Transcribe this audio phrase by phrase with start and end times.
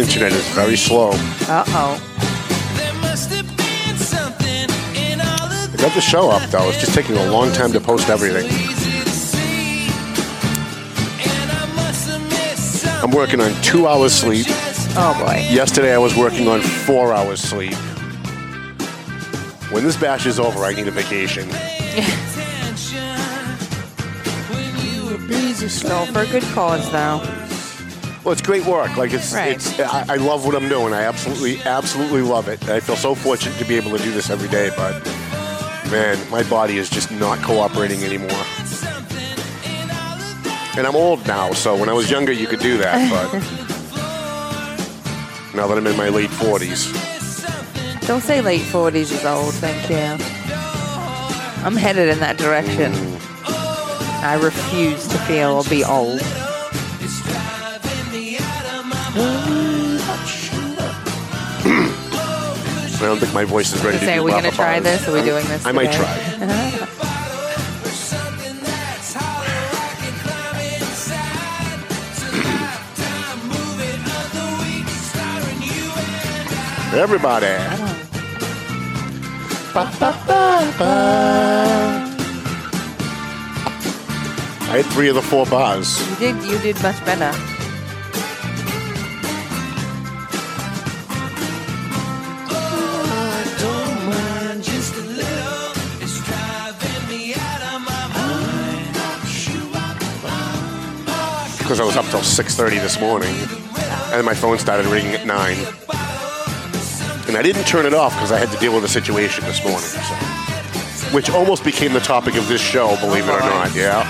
[0.00, 1.12] Internet is very slow.
[1.48, 1.96] Uh oh.
[2.76, 6.68] There must have been something in all of I got the show up though.
[6.68, 8.44] It's just taking a long time to post everything.
[8.44, 9.86] easy to see.
[11.30, 13.10] And I must have missed something.
[13.10, 14.44] I'm working on two hours sleep.
[14.96, 15.46] Oh boy.
[15.50, 17.74] Yesterday I was working on four hours sleep.
[19.70, 21.48] When this bash is over, I need a vacation.
[25.62, 27.20] It's all for a good cause, though.
[28.24, 28.96] Well, it's great work.
[28.96, 29.52] Like it's, Right.
[29.52, 29.78] it's.
[29.78, 30.92] I, I love what I'm doing.
[30.92, 32.68] I absolutely, absolutely love it.
[32.68, 34.70] I feel so fortunate to be able to do this every day.
[34.76, 35.04] But
[35.90, 38.30] man, my body is just not cooperating anymore.
[40.76, 43.10] And I'm old now, so when I was younger, you could do that.
[43.10, 43.32] But
[45.54, 46.92] now that I'm in my late 40s,
[48.06, 49.96] Don't say late 40s is old, thank you.
[51.64, 52.92] I'm headed in that direction.
[54.22, 56.20] I refuse to feel or be old.
[63.02, 64.78] I don't think my voice is ready to Say, do are we going to try
[64.80, 65.08] this?
[65.08, 65.64] Are we doing this?
[65.64, 65.98] I might today?
[65.98, 66.46] try.
[66.46, 66.86] Uh-huh.
[76.92, 77.79] Everybody.
[79.72, 79.86] I
[84.68, 86.00] had three of the four bars.
[86.10, 86.42] You did.
[86.44, 87.32] You did much better.
[101.70, 103.32] because I was up till 6:30 this morning,
[104.12, 105.56] and my phone started ringing at nine,
[107.30, 109.62] and I didn't turn it off because I had to deal with a situation this
[109.62, 110.02] morning, so.
[111.14, 113.68] which almost became the topic of this show, believe it or uh-huh.
[113.68, 113.74] not.
[113.76, 114.02] Yeah,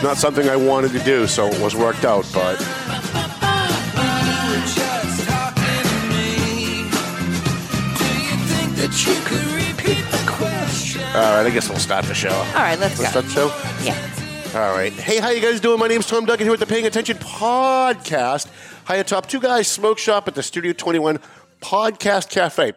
[0.00, 2.60] not something I wanted to do, so it was worked out, but.
[11.16, 12.28] All right, I guess we'll start the show.
[12.28, 13.22] All right, let's Let's go.
[13.22, 13.46] start the show.
[13.82, 14.60] Yeah.
[14.60, 14.92] All right.
[14.92, 15.80] Hey, how you guys doing?
[15.80, 18.48] My name's Tom Duggan here with the Paying Attention Podcast.
[18.84, 21.18] Hi atop Two Guys Smoke Shop at the Studio 21
[21.60, 22.72] Podcast Cafe.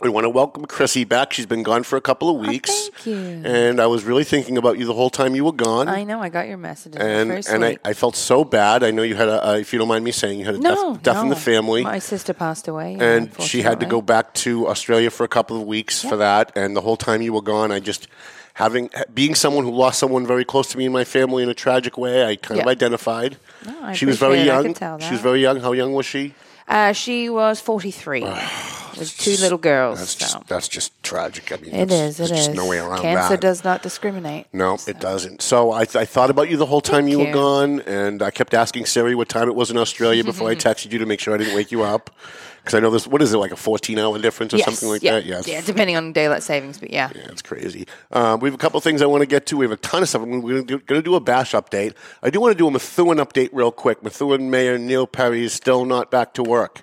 [0.00, 1.32] We want to welcome Chrissy back.
[1.32, 2.70] She's been gone for a couple of weeks.
[2.72, 3.42] Oh, thank you.
[3.44, 5.86] And I was really thinking about you the whole time you were gone.
[5.86, 6.20] I know.
[6.20, 7.00] I got your messages.
[7.00, 7.78] and and I.
[7.84, 8.82] I felt so bad.
[8.82, 10.58] I know you had a, uh, if you don't mind me saying, you had a
[10.58, 11.84] no, death, death in the family.
[11.84, 12.96] My sister passed away.
[12.98, 16.50] and she had to go back to Australia for a couple of weeks for that.
[16.56, 18.08] And the whole time you were gone, I just
[18.54, 21.54] having being someone who lost someone very close to me and my family in a
[21.54, 23.36] tragic way, I kind of identified.
[23.64, 24.74] No, I she was very young.
[24.74, 25.60] She was very young.
[25.60, 26.34] How young was she?
[26.72, 29.98] Uh, she was 43 with two little girls.
[29.98, 30.18] That's so.
[30.18, 31.52] just that's just tragic.
[31.52, 32.14] I mean, It is.
[32.18, 32.46] It there's is.
[32.46, 33.40] just no way around Cancer that.
[33.42, 34.46] does not discriminate.
[34.54, 35.42] No, it doesn't.
[35.42, 37.32] So I, th- I thought about you the whole time you were you.
[37.34, 40.92] gone, and I kept asking Siri what time it was in Australia before I texted
[40.92, 42.08] you to make sure I didn't wake you up.
[42.62, 44.66] Because I know this, what is it, like a 14 hour difference or yes.
[44.66, 45.14] something like yeah.
[45.14, 45.26] that?
[45.26, 45.48] Yes.
[45.48, 47.10] Yeah, depending on daylight savings, but yeah.
[47.12, 47.88] Yeah, it's crazy.
[48.12, 49.56] Um, we have a couple of things I want to get to.
[49.56, 50.22] We have a ton of stuff.
[50.22, 51.94] We're going to do, a bash update.
[52.22, 54.04] I do want to do a Methuen update real quick.
[54.04, 56.82] Methuen Mayor Neil Perry is still not back to work.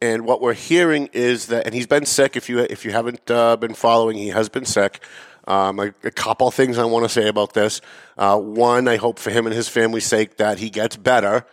[0.00, 2.34] And what we're hearing is that, and he's been sick.
[2.34, 5.04] If you if you haven't uh, been following, he has been sick.
[5.46, 7.82] Um, a, a couple of things I want to say about this.
[8.16, 11.44] Uh, one, I hope for him and his family's sake that he gets better.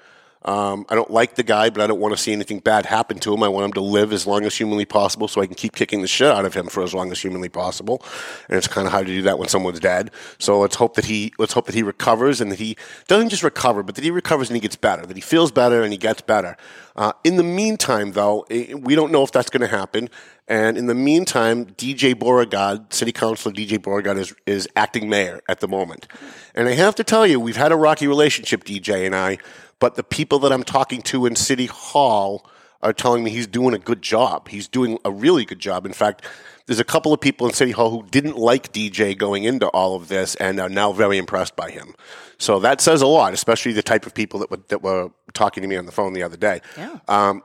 [0.44, 3.20] Um, I don't like the guy, but I don't want to see anything bad happen
[3.20, 3.44] to him.
[3.44, 6.02] I want him to live as long as humanly possible so I can keep kicking
[6.02, 8.02] the shit out of him for as long as humanly possible.
[8.47, 10.11] And it's kind of hard to do that when someone's dead.
[10.40, 12.78] So let's hope that he let's hope that he recovers and that he
[13.08, 15.84] doesn't just recover, but that he recovers and he gets better, that he feels better
[15.84, 16.56] and he gets better.
[16.96, 20.09] Uh, in the meantime, though, eh, we don't know if that's going to happen.
[20.47, 25.59] And in the meantime, DJ Beauregard, City Councilor DJ Beauregard, is, is acting mayor at
[25.59, 26.08] the moment.
[26.56, 29.40] And I have to tell you, we've had a rocky relationship, DJ and I,
[29.79, 32.46] but the people that I'm talking to in City Hall
[32.82, 34.50] are telling me he's doing a good job.
[34.50, 35.85] He's doing a really good job.
[35.85, 36.24] In fact,
[36.68, 39.96] there's a couple of people in City Hall who didn't like DJ going into all
[39.96, 41.96] of this and are now very impressed by him.
[42.38, 45.62] So that says a lot, especially the type of people that were, that were talking
[45.62, 46.62] to me on the phone the other day.
[46.78, 47.00] Yeah.
[47.08, 47.41] Um,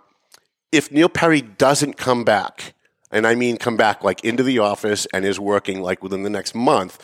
[0.71, 2.75] if Neil Perry doesn't come back,
[3.13, 6.31] and I mean come back like into the office and is working like within the
[6.31, 6.99] next month,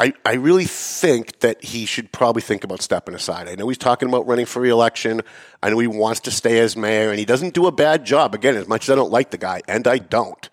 [0.00, 3.48] I, I really think that he should probably think about stepping aside.
[3.48, 5.22] I know he's talking about running for reelection.
[5.60, 8.34] I know he wants to stay as mayor, and he doesn't do a bad job.
[8.34, 10.48] Again, as much as I don't like the guy, and I don't,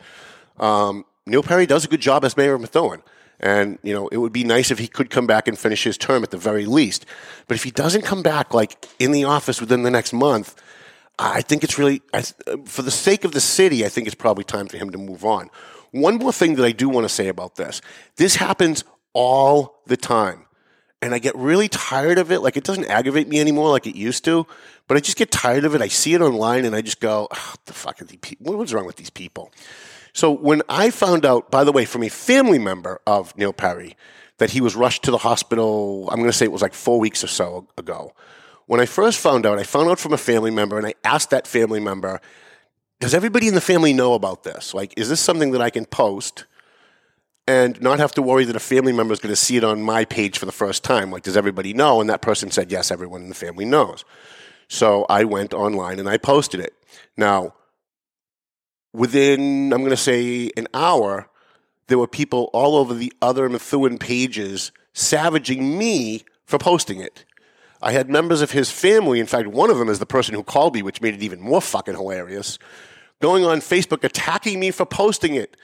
[0.60, 3.04] um, Neil Perry does a good job as mayor of Methuen.
[3.40, 5.98] And, you know, it would be nice if he could come back and finish his
[5.98, 7.06] term at the very least.
[7.48, 10.56] But if he doesn't come back, like, in the office within the next month,
[11.20, 12.02] I think it's really,
[12.66, 15.24] for the sake of the city, I think it's probably time for him to move
[15.26, 15.50] on.
[15.92, 17.82] One more thing that I do want to say about this
[18.18, 18.84] this happens
[19.16, 20.46] all the time.
[21.02, 22.42] And I get really tired of it.
[22.42, 24.46] Like, it doesn't aggravate me anymore like it used to,
[24.88, 25.82] but I just get tired of it.
[25.82, 28.20] I see it online and I just go, oh, the fuck are these?
[28.40, 29.52] What's wrong with these people?
[30.14, 33.98] So when I found out, by the way, from a family member of Neil Perry,
[34.38, 37.00] that he was rushed to the hospital, I'm going to say it was like four
[37.00, 38.14] weeks or so ago.
[38.66, 41.30] When I first found out, I found out from a family member and I asked
[41.30, 42.20] that family member,
[43.00, 44.74] does everybody in the family know about this?
[44.74, 46.46] Like, is this something that I can post
[47.48, 49.82] and not have to worry that a family member is going to see it on
[49.82, 51.12] my page for the first time?
[51.12, 52.02] Like, does everybody know?
[52.02, 54.04] And that person said, yes, everyone in the family knows.
[54.68, 56.74] So I went online and I posted it.
[57.16, 57.54] Now,
[58.94, 61.30] within, I'm going to say, an hour,
[61.88, 67.26] there were people all over the other Methuen pages savaging me for posting it.
[67.82, 70.42] I had members of his family, in fact, one of them is the person who
[70.42, 72.58] called me, which made it even more fucking hilarious,
[73.22, 75.56] going on Facebook attacking me for posting it.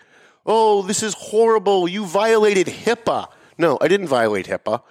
[0.46, 1.88] Oh, this is horrible.
[1.88, 3.28] You violated HIPAA.
[3.58, 4.82] No, I didn't violate HIPAA.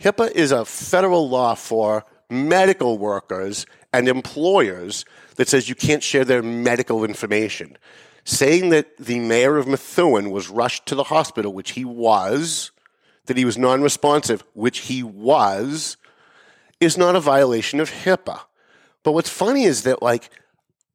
[0.00, 5.04] HIPAA is a federal law for medical workers and employers
[5.36, 7.78] that says you can't share their medical information.
[8.24, 12.70] Saying that the mayor of Methuen was rushed to the hospital, which he was,
[13.26, 15.96] that he was non responsive, which he was,
[16.80, 18.40] is not a violation of HIPAA.
[19.02, 20.30] But what's funny is that, like,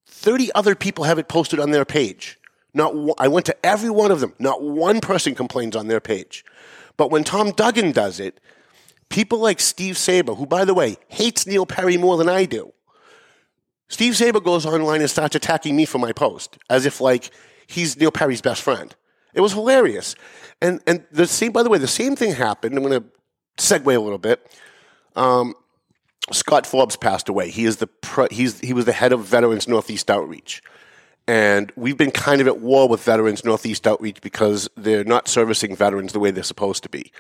[0.06, 2.38] 30 other people have it posted on their page.
[2.74, 4.34] Not one, I went to every one of them.
[4.40, 6.44] Not one person complains on their page.
[6.98, 8.40] But when Tom Duggan does it,
[9.10, 12.74] people like Steve Saba, who, by the way, hates Neil Perry more than I do,
[13.90, 17.30] Steve Saba goes online and starts attacking me for my post as if like
[17.68, 18.96] he's Neil Perry's best friend.
[19.34, 20.16] It was hilarious.
[20.62, 22.76] And and the same by the way, the same thing happened.
[22.76, 23.04] I'm gonna
[23.58, 24.46] segue a little bit.
[25.16, 25.54] Um,
[26.32, 27.50] Scott Forbes passed away.
[27.50, 30.64] He is the pro, he's he was the head of Veterans Northeast Outreach.
[31.28, 35.76] And we've been kind of at war with Veterans Northeast Outreach because they're not servicing
[35.76, 37.12] veterans the way they're supposed to be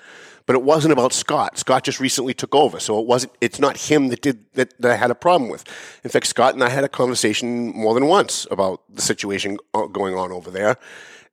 [0.45, 1.57] but it wasn't about Scott.
[1.57, 3.33] Scott just recently took over, so it wasn't.
[3.39, 5.63] It's not him that did that, that I had a problem with.
[6.03, 9.57] In fact, Scott and I had a conversation more than once about the situation
[9.91, 10.77] going on over there,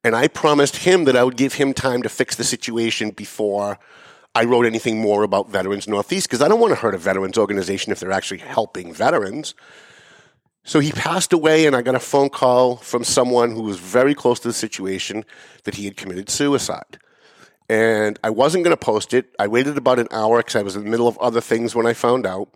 [0.03, 3.79] and I promised him that I would give him time to fix the situation before
[4.33, 7.37] I wrote anything more about Veterans Northeast because I don't want to hurt a veterans
[7.37, 9.53] organization if they're actually helping veterans.
[10.63, 14.13] So he passed away, and I got a phone call from someone who was very
[14.13, 15.25] close to the situation
[15.63, 16.99] that he had committed suicide
[17.71, 19.33] and I wasn't going to post it.
[19.39, 21.87] I waited about an hour because I was in the middle of other things when
[21.87, 22.49] I found out.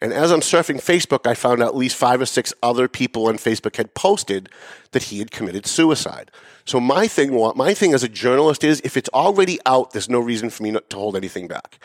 [0.00, 3.26] And as I'm surfing Facebook, I found out at least five or six other people
[3.26, 4.48] on Facebook had posted
[4.92, 6.30] that he had committed suicide.
[6.64, 10.20] So my thing, my thing as a journalist is, if it's already out, there's no
[10.20, 11.78] reason for me not to hold anything back.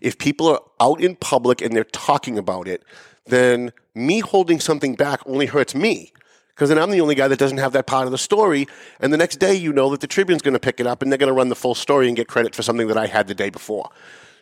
[0.00, 2.82] If people are out in public and they're talking about it,
[3.26, 6.12] then me holding something back only hurts me
[6.60, 8.66] because then I'm the only guy that doesn't have that part of the story.
[9.00, 11.10] And the next day, you know that the Tribune's going to pick it up and
[11.10, 13.28] they're going to run the full story and get credit for something that I had
[13.28, 13.88] the day before.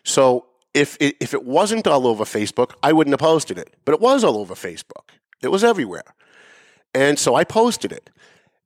[0.03, 3.77] So if it, if it wasn't all over Facebook, I wouldn't have posted it.
[3.85, 5.11] But it was all over Facebook.
[5.43, 6.15] It was everywhere.
[6.93, 8.11] And so I posted it.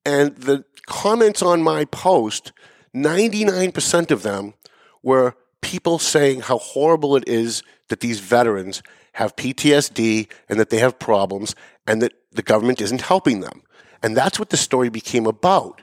[0.06, 2.52] And the comments on my post,
[2.94, 4.54] 99% of them
[5.02, 10.78] were people saying how horrible it is that these veterans have PTSD and that they
[10.78, 11.54] have problems
[11.86, 13.62] and that the government isn't helping them.
[14.02, 15.82] And that's what the story became about.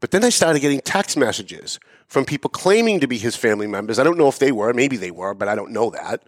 [0.00, 3.98] But then I started getting text messages from people claiming to be his family members.
[3.98, 6.22] I don't know if they were, maybe they were, but I don't know that.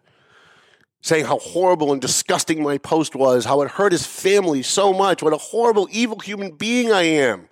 [1.02, 5.22] Saying how horrible and disgusting my post was, how it hurt his family so much,
[5.22, 7.48] what a horrible, evil human being I am.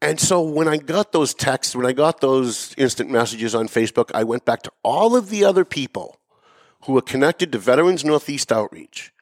[0.00, 4.10] And so when I got those texts, when I got those instant messages on Facebook,
[4.14, 6.18] I went back to all of the other people
[6.84, 9.12] who were connected to Veterans Northeast Outreach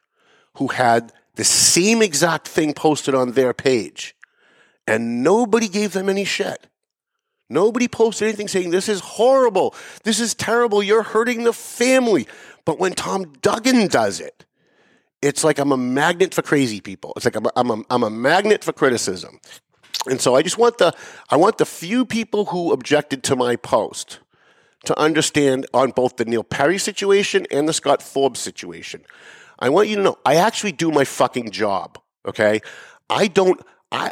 [0.57, 4.15] who had the same exact thing posted on their page,
[4.85, 6.67] and nobody gave them any shit.
[7.49, 9.75] Nobody posted anything saying, This is horrible.
[10.03, 10.81] This is terrible.
[10.81, 12.27] You're hurting the family.
[12.65, 14.45] But when Tom Duggan does it,
[15.21, 17.13] it's like I'm a magnet for crazy people.
[17.15, 19.39] It's like I'm a, I'm a, I'm a magnet for criticism.
[20.09, 20.93] And so I just want the
[21.29, 24.19] I want the few people who objected to my post
[24.85, 29.03] to understand on both the Neil Perry situation and the Scott Forbes situation.
[29.59, 31.97] I want you to know I actually do my fucking job.
[32.25, 32.61] Okay.
[33.09, 33.61] I don't,
[33.91, 34.11] I,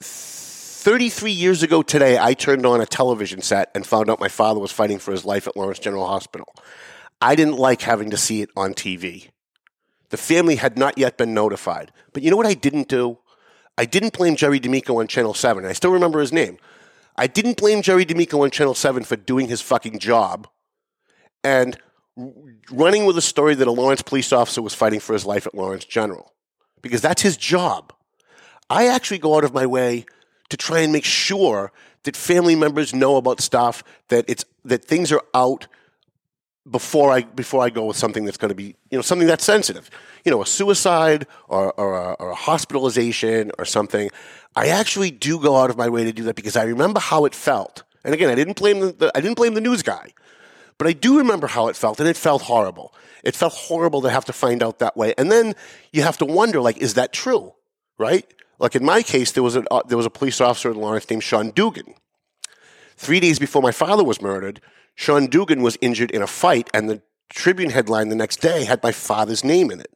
[0.00, 4.60] 33 years ago today, I turned on a television set and found out my father
[4.60, 6.52] was fighting for his life at Lawrence General Hospital.
[7.20, 9.28] I didn't like having to see it on TV.
[10.10, 11.92] The family had not yet been notified.
[12.12, 13.18] But you know what I didn't do?
[13.78, 15.64] I didn't blame Jerry D'Amico on Channel 7.
[15.64, 16.58] I still remember his name.
[17.16, 20.48] I didn't blame Jerry D'Amico on Channel 7 for doing his fucking job
[21.44, 21.78] and
[22.70, 25.54] running with a story that a Lawrence police officer was fighting for his life at
[25.54, 26.32] Lawrence General
[26.80, 27.92] because that's his job.
[28.70, 30.06] I actually go out of my way
[30.50, 31.72] to try and make sure
[32.04, 35.66] that family members know about stuff that it's that things are out
[36.70, 39.44] before I before I go with something that's going to be you know something that's
[39.44, 39.90] sensitive,
[40.24, 44.10] you know, a suicide or or a, or a hospitalization or something.
[44.54, 47.24] I actually do go out of my way to do that because I remember how
[47.24, 47.84] it felt.
[48.04, 50.12] And again, I didn't blame the, the I didn't blame the news guy,
[50.78, 52.94] but I do remember how it felt, and it felt horrible.
[53.22, 55.54] It felt horrible to have to find out that way, and then
[55.92, 57.54] you have to wonder, like, is that true?
[57.98, 58.26] Right?
[58.58, 61.08] Like in my case, there was a uh, there was a police officer in Lawrence
[61.08, 61.94] named Sean Dugan.
[62.96, 64.60] Three days before my father was murdered,
[64.94, 68.82] Sean Dugan was injured in a fight, and the Tribune headline the next day had
[68.82, 69.92] my father's name in it.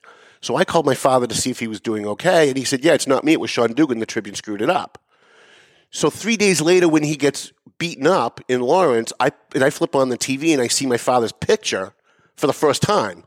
[0.47, 2.85] So I called my father to see if he was doing okay, and he said,
[2.85, 3.33] "Yeah, it's not me.
[3.33, 3.99] It was Sean Dugan.
[3.99, 4.97] The Tribune screwed it up."
[5.91, 9.97] So three days later, when he gets beaten up in Lawrence, I and I flip
[9.97, 11.95] on the TV and I see my father's picture
[12.37, 13.25] for the first time.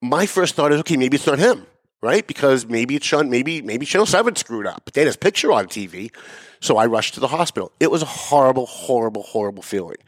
[0.00, 1.66] My first thought is, okay, maybe it's not him,
[2.00, 2.24] right?
[2.24, 4.82] Because maybe it's Sean, maybe maybe Channel Seven screwed up.
[4.84, 6.12] But they had his picture on TV,
[6.60, 7.72] so I rushed to the hospital.
[7.80, 9.98] It was a horrible, horrible, horrible feeling.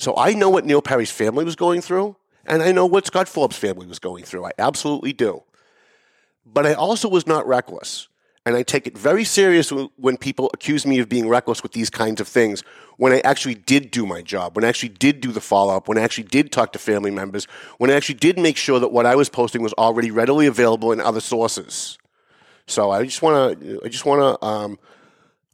[0.00, 2.16] So I know what Neil Perry's family was going through,
[2.46, 4.44] and I know what Scott Forbes' family was going through.
[4.46, 5.42] I absolutely do.
[6.46, 8.08] But I also was not reckless.
[8.46, 11.88] And I take it very serious when people accuse me of being reckless with these
[11.88, 12.62] kinds of things.
[12.98, 15.88] When I actually did do my job, when I actually did do the follow up,
[15.88, 17.46] when I actually did talk to family members,
[17.78, 20.92] when I actually did make sure that what I was posting was already readily available
[20.92, 21.96] in other sources.
[22.66, 24.78] So I just want to, I just want to, um,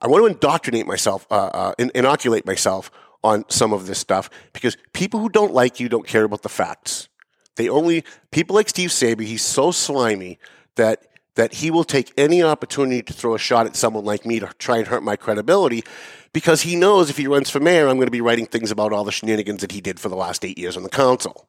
[0.03, 2.91] I want to indoctrinate myself, uh, uh, in, inoculate myself
[3.23, 6.49] on some of this stuff because people who don't like you don't care about the
[6.49, 7.09] facts.
[7.57, 9.23] They only people like Steve Saba.
[9.23, 10.39] He's so slimy
[10.77, 14.41] that that he will take any opportunity to throw a shot at someone like me
[14.41, 15.85] to try and hurt my credibility
[16.33, 18.93] because he knows if he runs for mayor, I'm going to be writing things about
[18.93, 21.49] all the shenanigans that he did for the last eight years on the council.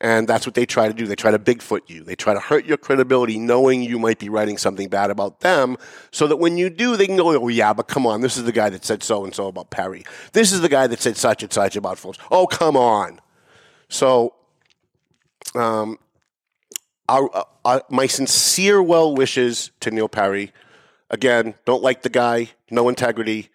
[0.00, 1.06] And that's what they try to do.
[1.06, 2.02] They try to Bigfoot you.
[2.02, 5.76] They try to hurt your credibility knowing you might be writing something bad about them
[6.10, 8.20] so that when you do, they can go, oh, yeah, but come on.
[8.20, 10.04] This is the guy that said so and so about Perry.
[10.32, 12.18] This is the guy that said such and such about Forbes.
[12.30, 13.20] Oh, come on.
[13.88, 14.34] So,
[15.54, 15.98] um,
[17.08, 20.52] our, uh, uh, my sincere well wishes to Neil Perry.
[21.10, 23.50] Again, don't like the guy, no integrity.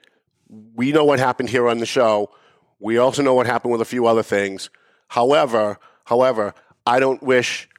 [0.76, 2.32] We know what happened here on the show.
[2.80, 4.70] We also know what happened with a few other things.
[5.10, 5.78] However,
[6.10, 6.54] however,
[6.86, 7.70] I don't wish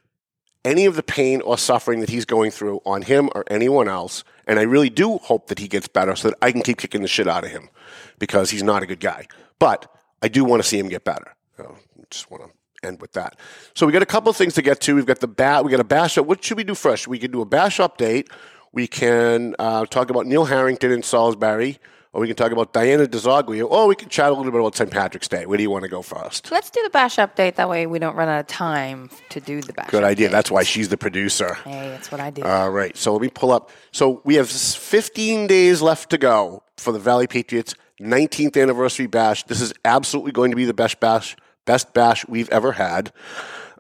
[0.65, 4.25] any of the pain or suffering that he's going through on him or anyone else.
[4.47, 7.03] And I really do hope that he gets better so that I can keep kicking
[7.03, 7.71] the shit out of him
[8.19, 9.27] because he's not a good guy.
[9.59, 11.35] But I do want to see him get better.
[11.57, 11.77] So,
[12.11, 13.37] just want to end with that.
[13.75, 14.95] So we got a couple of things to get to.
[14.95, 15.65] We've got the bat.
[15.65, 16.19] We got a bash.
[16.19, 16.27] Up.
[16.27, 17.09] What should we do first?
[17.09, 18.29] We can do a bash update.
[18.73, 21.79] We can uh, talk about Neil Harrington in Salisbury,
[22.13, 24.77] or we can talk about Dianna DiZoglio, or we can chat a little bit about
[24.77, 24.91] St.
[24.91, 25.47] Patrick's Day.
[25.47, 26.51] Where do you want to go first?
[26.51, 27.55] Let's do the bash update.
[27.55, 29.91] That way we don't run out of time to do the bash.
[29.91, 30.29] Good idea.
[30.29, 30.33] update.
[30.33, 31.55] That's why she's the producer.
[31.55, 32.43] Hey, that's what I do.
[32.43, 32.97] All right.
[32.97, 33.71] So let me pull up.
[33.93, 39.45] So we have 15 days left to go for the Valley Patriots 19th anniversary bash.
[39.45, 41.37] This is absolutely going to be the best bash
[41.67, 43.13] best bash we've ever had.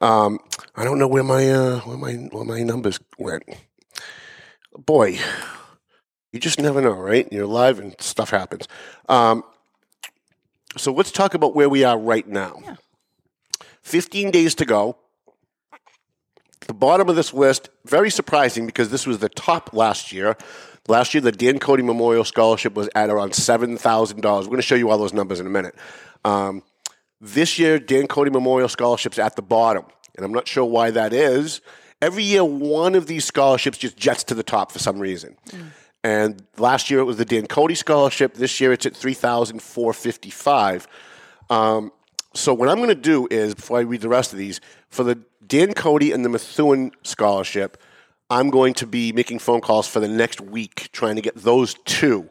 [0.00, 0.38] Um,
[0.76, 3.42] I don't know where my uh, where my where my numbers went.
[4.78, 5.18] Boy,
[6.32, 7.30] you just never know, right?
[7.32, 8.68] You're live and stuff happens.
[9.08, 9.44] Um,
[10.76, 12.60] so let's talk about where we are right now.
[12.62, 12.76] Yeah.
[13.82, 14.96] 15 days to go.
[16.66, 20.36] The bottom of this list, very surprising because this was the top last year.
[20.86, 24.22] Last year, the Dan Cody Memorial Scholarship was at around $7,000.
[24.22, 25.74] We're going to show you all those numbers in a minute.
[26.24, 26.62] Um,
[27.20, 29.84] this year, Dan Cody Memorial Scholarship's at the bottom,
[30.16, 31.60] and I'm not sure why that is.
[32.00, 35.36] Every year, one of these scholarships just jets to the top for some reason.
[36.02, 38.34] And last year it was the Dan Cody Scholarship.
[38.34, 40.88] This year it's at three thousand four fifty five.
[41.50, 41.92] Um,
[42.34, 45.02] so what I'm going to do is before I read the rest of these for
[45.04, 47.76] the Dan Cody and the Methuen Scholarship,
[48.30, 51.74] I'm going to be making phone calls for the next week trying to get those
[51.84, 52.30] two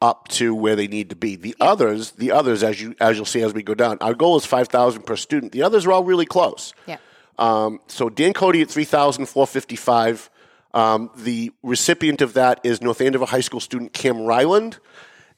[0.00, 1.36] up to where they need to be.
[1.36, 4.36] The others, the others, as you as you'll see as we go down, our goal
[4.36, 5.52] is five thousand per student.
[5.52, 6.72] The others are all really close.
[6.86, 6.96] yeah.
[7.38, 10.30] Um, so Dan Cody at three thousand four fifty five.
[10.78, 14.78] Um, the recipient of that is North Andover High School student Kim Ryland,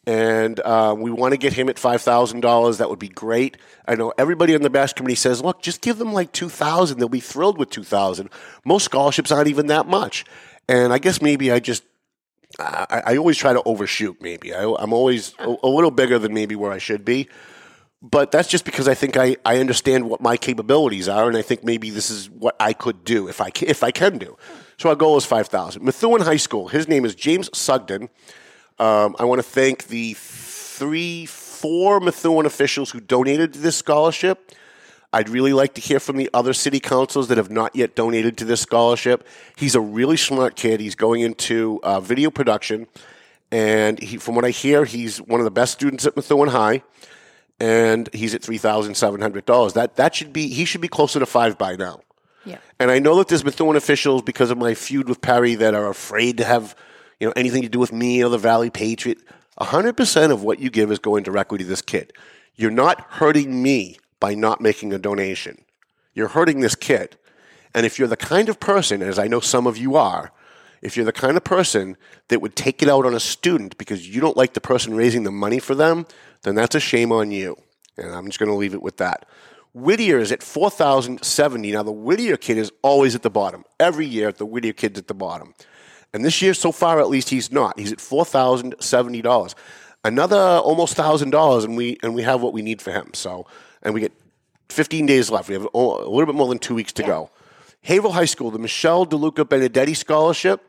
[0.06, 2.76] and uh, we want to get him at five thousand dollars.
[2.76, 3.56] That would be great.
[3.88, 6.98] I know everybody on the bash committee says, "Look, just give them like two thousand.
[6.98, 8.28] They'll be thrilled with two thousand.
[8.66, 10.26] Most scholarships aren't even that much."
[10.68, 11.84] And I guess maybe I just
[12.58, 14.20] I, I always try to overshoot.
[14.20, 17.30] Maybe I, I'm always a, a little bigger than maybe where I should be.
[18.02, 21.42] But that's just because I think I, I understand what my capabilities are, and I
[21.42, 24.36] think maybe this is what I could do if I if I can do.
[24.80, 25.84] So our goal is five thousand.
[25.84, 26.68] Methuen High School.
[26.68, 28.08] His name is James Sugden.
[28.78, 34.52] Um, I want to thank the three, four Methuen officials who donated to this scholarship.
[35.12, 38.38] I'd really like to hear from the other city councils that have not yet donated
[38.38, 39.28] to this scholarship.
[39.54, 40.80] He's a really smart kid.
[40.80, 42.86] He's going into uh, video production,
[43.52, 46.82] and he, from what I hear, he's one of the best students at Methuen High,
[47.60, 49.74] and he's at three thousand seven hundred dollars.
[49.74, 52.00] That that should be he should be closer to five by now.
[52.44, 52.58] Yeah.
[52.78, 55.88] And I know that there's Methuen officials because of my feud with Perry that are
[55.88, 56.74] afraid to have
[57.18, 59.18] you know anything to do with me or the Valley Patriot.
[59.58, 62.12] hundred percent of what you give is going directly to this kid.
[62.56, 65.64] You're not hurting me by not making a donation.
[66.14, 67.16] You're hurting this kid.
[67.74, 70.32] And if you're the kind of person, as I know some of you are,
[70.82, 71.96] if you're the kind of person
[72.28, 75.22] that would take it out on a student because you don't like the person raising
[75.22, 76.06] the money for them,
[76.42, 77.56] then that's a shame on you.
[77.96, 79.26] And I'm just going to leave it with that.
[79.72, 81.72] Whittier is at 4,070.
[81.72, 83.64] Now, the Whittier kid is always at the bottom.
[83.78, 85.54] Every year, the Whittier kid's at the bottom.
[86.12, 87.78] And this year, so far at least, he's not.
[87.78, 89.54] He's at $4,070.
[90.02, 93.10] Another almost $1,000, and we, and we have what we need for him.
[93.14, 93.46] So,
[93.82, 94.12] and we get
[94.70, 95.48] 15 days left.
[95.48, 97.30] We have a little bit more than two weeks to go.
[97.82, 100.62] Haverhill High School, the Michelle DeLuca Benedetti Scholarship.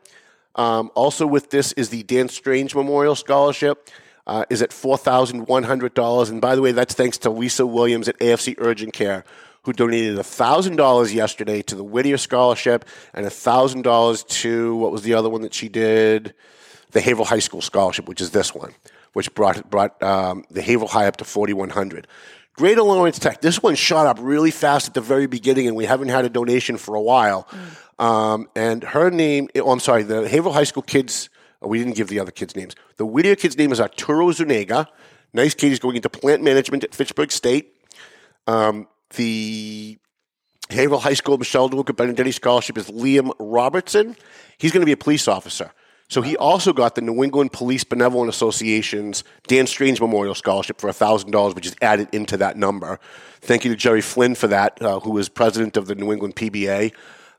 [0.54, 3.88] Um, also with this is the Dan Strange Memorial Scholarship.
[4.24, 7.28] Uh, is at four thousand one hundred dollars, and by the way, that's thanks to
[7.28, 9.24] Lisa Williams at AFC Urgent Care,
[9.64, 15.02] who donated thousand dollars yesterday to the Whittier Scholarship and thousand dollars to what was
[15.02, 16.34] the other one that she did,
[16.92, 18.72] the Haverhill High School Scholarship, which is this one,
[19.12, 22.06] which brought brought um, the Haverhill High up to forty one hundred.
[22.54, 23.40] Greater Lawrence Tech.
[23.40, 26.28] This one shot up really fast at the very beginning, and we haven't had a
[26.28, 27.48] donation for a while.
[27.98, 31.96] Um, and her name, oh, I'm sorry, the Haverhill High School kids, oh, we didn't
[31.96, 32.74] give the other kids' names.
[33.02, 34.88] The Whittier kid's name is Arturo Zuniga.
[35.34, 35.70] Nice kid.
[35.70, 37.74] He's going into plant management at Fitchburg State.
[38.46, 38.86] Um,
[39.16, 39.98] the
[40.70, 44.14] Haverhill High School Michelle DeLuca Benedetti Scholarship is Liam Robertson.
[44.56, 45.72] He's going to be a police officer.
[46.10, 50.88] So he also got the New England Police Benevolent Association's Dan Strange Memorial Scholarship for
[50.88, 53.00] $1,000, which is added into that number.
[53.40, 56.36] Thank you to Jerry Flynn for that, uh, who is president of the New England
[56.36, 56.92] PBA.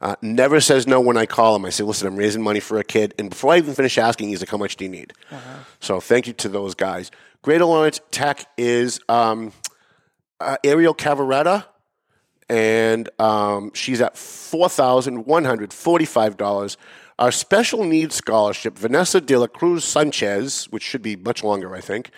[0.04, 1.64] Uh, never says no when I call him.
[1.64, 3.14] I say, listen, I'm raising money for a kid.
[3.18, 5.14] And before I even finish asking, he's like, how much do you need?
[5.80, 7.10] So thank you to those guys.
[7.42, 9.54] Great Lawrence Tech is um,
[10.42, 11.66] uh, Ariel Cavaretta
[12.50, 16.78] and um, she's at four thousand one hundred forty-five dollars.
[17.18, 21.80] Our special needs scholarship, Vanessa de la Cruz Sanchez, which should be much longer, I
[21.80, 22.12] think,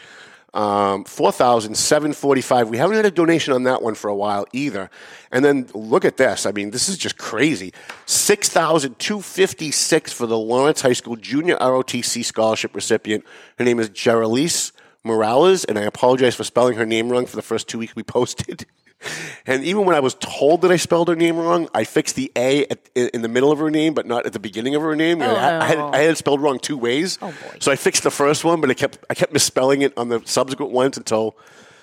[0.56, 2.70] um, four thousand seven forty-five.
[2.70, 4.90] We haven't had a donation on that one for a while either.
[5.32, 6.46] And then look at this.
[6.46, 7.74] I mean, this is just crazy.
[8.06, 13.26] Six thousand two fifty-six for the Lawrence High School Junior ROTC scholarship recipient.
[13.60, 14.50] Her name is Geraldine
[15.04, 18.04] Morales, and I apologize for spelling her name wrong for the first two weeks we
[18.18, 18.66] posted.
[19.46, 22.32] And even when I was told that I spelled her name wrong, I fixed the
[22.36, 24.96] A at, in the middle of her name, but not at the beginning of her
[24.96, 25.22] name.
[25.22, 27.18] I, I had, I had it spelled wrong two ways.
[27.22, 27.58] Oh, boy.
[27.60, 30.22] So I fixed the first one, but I kept I kept misspelling it on the
[30.26, 31.36] subsequent ones until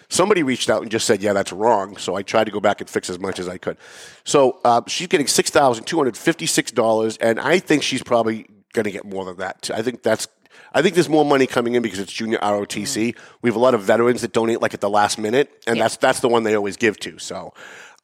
[0.08, 2.80] somebody reached out and just said, "Yeah, that's wrong." So I tried to go back
[2.80, 3.76] and fix as much as I could.
[4.24, 8.02] So uh, she's getting six thousand two hundred fifty six dollars, and I think she's
[8.02, 9.70] probably going to get more than that.
[9.72, 10.28] I think that's.
[10.74, 13.16] I think there's more money coming in because it's junior ROTC.
[13.42, 15.96] We have a lot of veterans that donate like at the last minute, and that's
[15.96, 17.18] that's the one they always give to.
[17.18, 17.52] So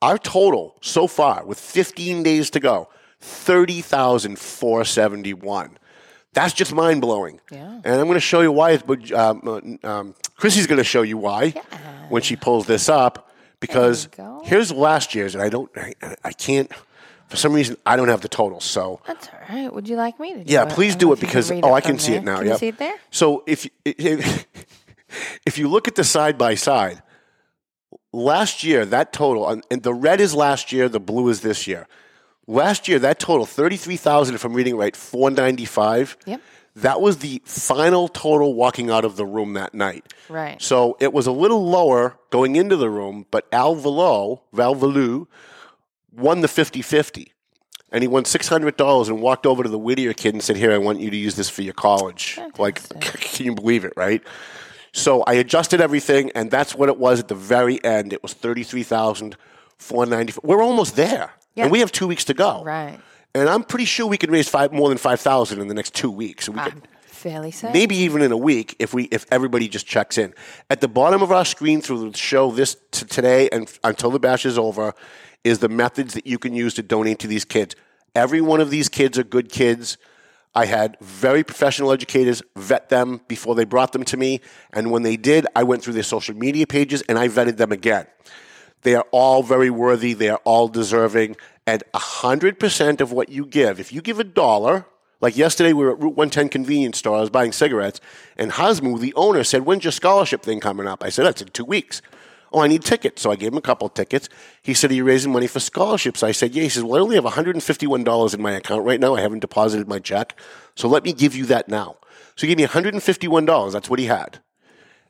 [0.03, 2.89] our total so far with 15 days to go,
[3.21, 5.79] 30,471.
[6.35, 7.41] That's just mind blowing.
[7.51, 7.81] Yeah.
[7.85, 8.77] And I'm going to show you why.
[8.77, 11.51] But um, um, Chrissy's going to show you why
[12.11, 14.09] when she pulls this up because
[14.45, 16.71] here's last year's, and I don't, I, I can't.
[17.29, 18.65] For some reason, I don't have the totals.
[18.65, 19.73] So That's all right.
[19.73, 20.71] Would you like me to do yeah, it?
[20.71, 22.39] please do it know if you because oh, I can see it now.
[22.39, 22.55] Can yep.
[22.55, 22.95] you see it there?
[23.11, 24.47] So if if,
[25.47, 27.03] if you look at the side by side,
[28.13, 31.87] last year that total and the red is last year, the blue is this year.
[32.47, 34.35] Last year that total thirty three thousand.
[34.35, 36.17] If I'm reading right, four ninety five.
[36.25, 36.41] Yep.
[36.77, 40.13] That was the final total walking out of the room that night.
[40.29, 40.63] Right.
[40.63, 45.27] So it was a little lower going into the room, but Al Valo, Val Valou,
[46.13, 47.33] won the 50 50.
[47.91, 50.79] And he won $600 and walked over to the Whittier kid and said, Here, I
[50.79, 52.39] want you to use this for your college.
[52.59, 54.23] Like, can you believe it, right?
[54.93, 58.13] So I adjusted everything, and that's what it was at the very end.
[58.13, 60.41] It was 33,494.
[60.45, 61.33] We're almost there.
[61.55, 61.63] Yeah.
[61.65, 62.63] And we have two weeks to go.
[62.63, 63.01] Right.
[63.35, 66.11] And I'm pretty sure we can raise five more than 5000 in the next two
[66.11, 66.49] weeks.
[66.49, 67.73] We could, fairly certain.
[67.73, 70.35] maybe even in a week if we if everybody just checks in.
[70.71, 74.11] At the bottom of our screen through the show this to today and f- until
[74.11, 74.95] the bash is over
[75.45, 77.75] is the methods that you can use to donate to these kids.
[78.15, 79.97] Every one of these kids are good kids.
[80.55, 84.41] I had very professional educators vet them before they brought them to me.
[84.73, 87.71] And when they did, I went through their social media pages and I vetted them
[87.71, 88.07] again.
[88.83, 90.15] They are all very worthy.
[90.15, 91.37] They are all deserving.
[91.67, 94.87] And 100% of what you give, if you give a dollar,
[95.21, 98.01] like yesterday we were at Route 110 convenience store, I was buying cigarettes,
[98.37, 101.03] and Hasmu, the owner, said, When's your scholarship thing coming up?
[101.03, 102.01] I said, That's in two weeks.
[102.53, 103.23] Oh, I need tickets.
[103.23, 104.29] So I gave him a couple of tickets.
[104.63, 106.23] He said, Are you raising money for scholarships?
[106.23, 106.63] I said, Yeah.
[106.63, 109.15] He says, Well, I only have $151 in my account right now.
[109.15, 110.39] I haven't deposited my check.
[110.75, 111.97] So let me give you that now.
[112.37, 113.73] So he gave me $151.
[113.73, 114.41] That's what he had.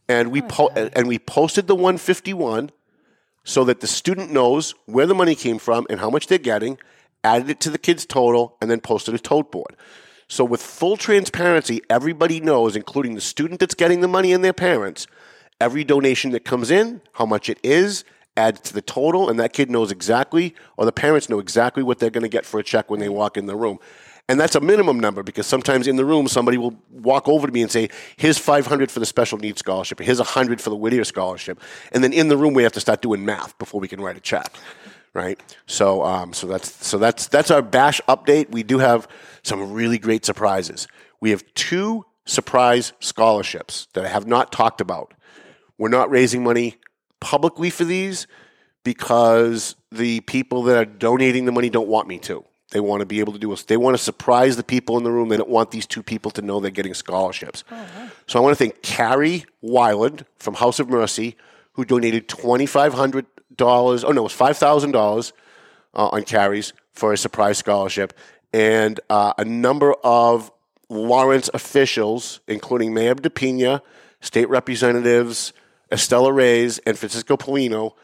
[0.08, 2.70] And we, oh, po- and we posted the 151
[3.44, 6.78] so that the student knows where the money came from and how much they're getting,
[7.22, 9.76] added it to the kid's total, and then posted a tote board.
[10.28, 14.52] So, with full transparency, everybody knows, including the student that's getting the money and their
[14.52, 15.06] parents,
[15.60, 18.04] every donation that comes in, how much it is,
[18.36, 21.98] added to the total, and that kid knows exactly, or the parents know exactly what
[21.98, 23.78] they're going to get for a check when they walk in the room.
[24.30, 27.52] And that's a minimum number because sometimes in the room somebody will walk over to
[27.52, 30.00] me and say, "Here's 500 for the special needs scholarship.
[30.00, 31.58] Here's 100 for the Whittier scholarship."
[31.92, 34.18] And then in the room we have to start doing math before we can write
[34.18, 34.54] a check,
[35.14, 35.40] right?
[35.66, 38.50] So, um, so that's so that's that's our bash update.
[38.50, 39.08] We do have
[39.42, 40.88] some really great surprises.
[41.22, 45.14] We have two surprise scholarships that I have not talked about.
[45.78, 46.76] We're not raising money
[47.20, 48.26] publicly for these
[48.84, 52.44] because the people that are donating the money don't want me to.
[52.70, 53.48] They want to be able to do.
[53.50, 53.64] this.
[53.64, 55.30] They want to surprise the people in the room.
[55.30, 57.64] They don't want these two people to know they're getting scholarships.
[58.26, 61.36] So I want to thank Carrie Wyland from House of Mercy,
[61.72, 63.24] who donated twenty five hundred
[63.56, 64.04] dollars.
[64.04, 65.32] Oh no, it was five thousand dollars
[65.94, 68.12] uh, on Carrie's for a surprise scholarship,
[68.52, 70.50] and uh, a number of
[70.90, 73.80] Lawrence officials, including Mayor DePeña,
[74.20, 75.54] state representatives,
[75.90, 77.94] Estela Reyes, and Francisco Paulino,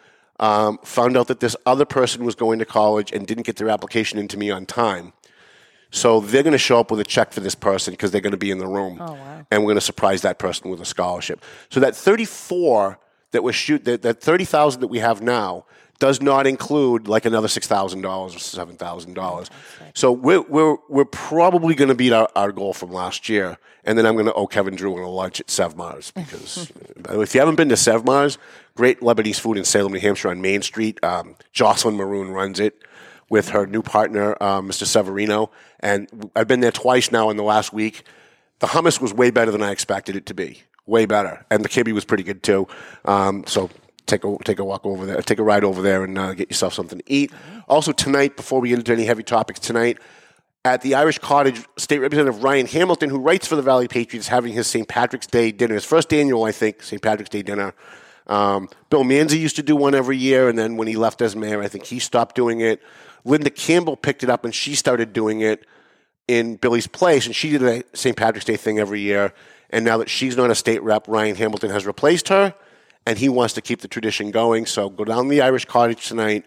[0.40, 3.68] um, found out that this other person was going to college and didn't get their
[3.68, 5.12] application into me on time.
[5.90, 8.32] So they're going to show up with a check for this person because they're going
[8.32, 9.00] to be in the room,
[9.50, 11.40] and we're going to surprise that person with a scholarship.
[11.70, 12.98] So that 34
[13.30, 15.66] that was shoot that, that 30,000 that we have now
[16.00, 19.48] does not include like another six thousand dollars or seven thousand dollars.
[19.94, 23.98] So we're we're we're probably going to beat our, our goal from last year, and
[23.98, 26.70] then I'm going to owe Kevin Drew on a lunch at Sevmars because
[27.08, 28.38] uh, if you haven't been to Sevmars,
[28.74, 31.02] great Lebanese food in Salem, New Hampshire on Main Street.
[31.04, 32.82] Um, Jocelyn Maroon runs it
[33.28, 34.86] with her new partner, um, Mr.
[34.86, 38.04] Severino, and I've been there twice now in the last week.
[38.60, 40.62] The hummus was way better than I expected it to be.
[40.86, 42.68] Way better, and the kibbe was pretty good too.
[43.06, 43.70] Um, so
[44.06, 46.50] take a take a walk over there, take a ride over there, and uh, get
[46.50, 47.32] yourself something to eat.
[47.68, 49.98] Also tonight, before we get into any heavy topics tonight,
[50.64, 54.54] at the Irish Cottage, State Representative Ryan Hamilton, who writes for the Valley Patriots, having
[54.54, 54.88] his St.
[54.88, 57.02] Patrick's Day dinner, his first annual, I think, St.
[57.02, 57.74] Patrick's Day dinner.
[58.26, 61.36] Um, Bill Manzi used to do one every year, and then when he left as
[61.36, 62.82] mayor, I think he stopped doing it.
[63.24, 65.66] Linda Campbell picked it up, and she started doing it
[66.26, 68.16] in Billy's place, and she did a St.
[68.16, 69.34] Patrick's Day thing every year.
[69.68, 72.54] And now that she's not a state rep, Ryan Hamilton has replaced her,
[73.06, 74.64] and he wants to keep the tradition going.
[74.64, 76.46] So go down to the Irish Cottage tonight,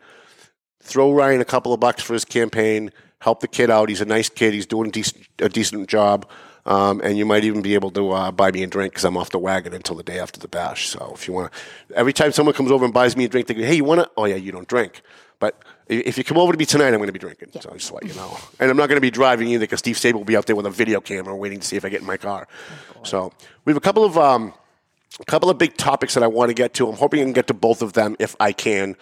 [0.81, 3.89] throw Ryan a couple of bucks for his campaign, help the kid out.
[3.89, 4.53] He's a nice kid.
[4.53, 6.27] He's doing a decent, a decent job.
[6.65, 9.15] Um, and you might even be able to uh, buy me a drink because I'm
[9.15, 10.89] off the wagon until the day after the bash.
[10.89, 13.47] So if you want to, every time someone comes over and buys me a drink,
[13.47, 15.01] they go, "Hey, you want to?" Oh yeah, you don't drink,
[15.39, 17.51] but if you come over to me tonight, I'm going to be drinking.
[17.61, 19.79] So I just let you know, and I'm not going to be driving either because
[19.79, 21.89] Steve Saba will be out there with a video camera waiting to see if I
[21.89, 22.49] get in my car.
[23.03, 23.31] So
[23.63, 24.53] we have a couple of um,
[25.21, 26.89] a couple of big topics that I want to get to.
[26.89, 28.97] I'm hoping I can get to both of them if I can.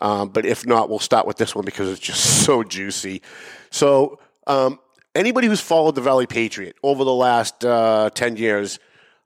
[0.00, 3.22] Um, but if not, we'll start with this one because it's just so juicy.
[3.70, 4.78] So, um,
[5.14, 8.78] anybody who's followed the Valley Patriot over the last uh, 10 years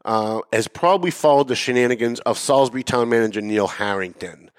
[0.04, 4.50] uh, has probably followed the shenanigans of Salisbury town manager Neil Harrington.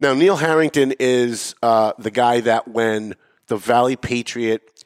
[0.00, 3.14] Now, Neil Harrington is uh, the guy that when
[3.46, 4.84] the Valley Patriot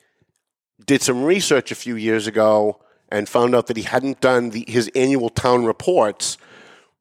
[0.87, 4.65] did some research a few years ago and found out that he hadn't done the,
[4.69, 6.39] his annual town reports,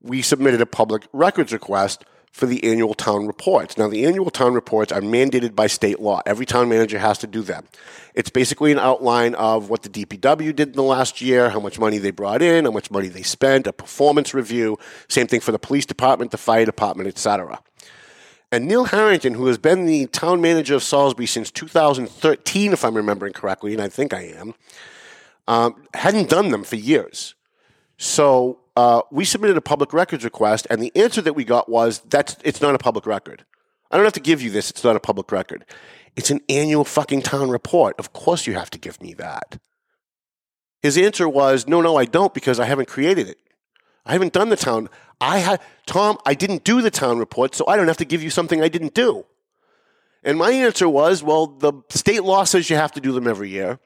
[0.01, 3.77] we submitted a public records request for the annual town reports.
[3.77, 6.21] Now, the annual town reports are mandated by state law.
[6.25, 7.67] Every town manager has to do them.
[8.13, 11.79] It's basically an outline of what the DPW did in the last year, how much
[11.79, 14.77] money they brought in, how much money they spent, a performance review.
[15.07, 17.59] Same thing for the police department, the fire department, etc.
[18.51, 22.95] And Neil Harrington, who has been the town manager of Salisbury since 2013, if I'm
[22.95, 24.55] remembering correctly, and I think I am,
[25.47, 27.35] um, hadn't done them for years.
[27.97, 31.99] So uh, we submitted a public records request, and the answer that we got was
[32.15, 33.43] that it's not a public record.
[33.91, 35.65] I don't have to give you this; it's not a public record.
[36.15, 37.99] It's an annual fucking town report.
[37.99, 39.59] Of course, you have to give me that.
[40.81, 43.39] His answer was, "No, no, I don't, because I haven't created it.
[44.05, 44.87] I haven't done the town.
[45.19, 46.17] I had Tom.
[46.25, 48.69] I didn't do the town report, so I don't have to give you something I
[48.69, 49.25] didn't do."
[50.23, 53.49] And my answer was, "Well, the state law says you have to do them every
[53.49, 53.79] year."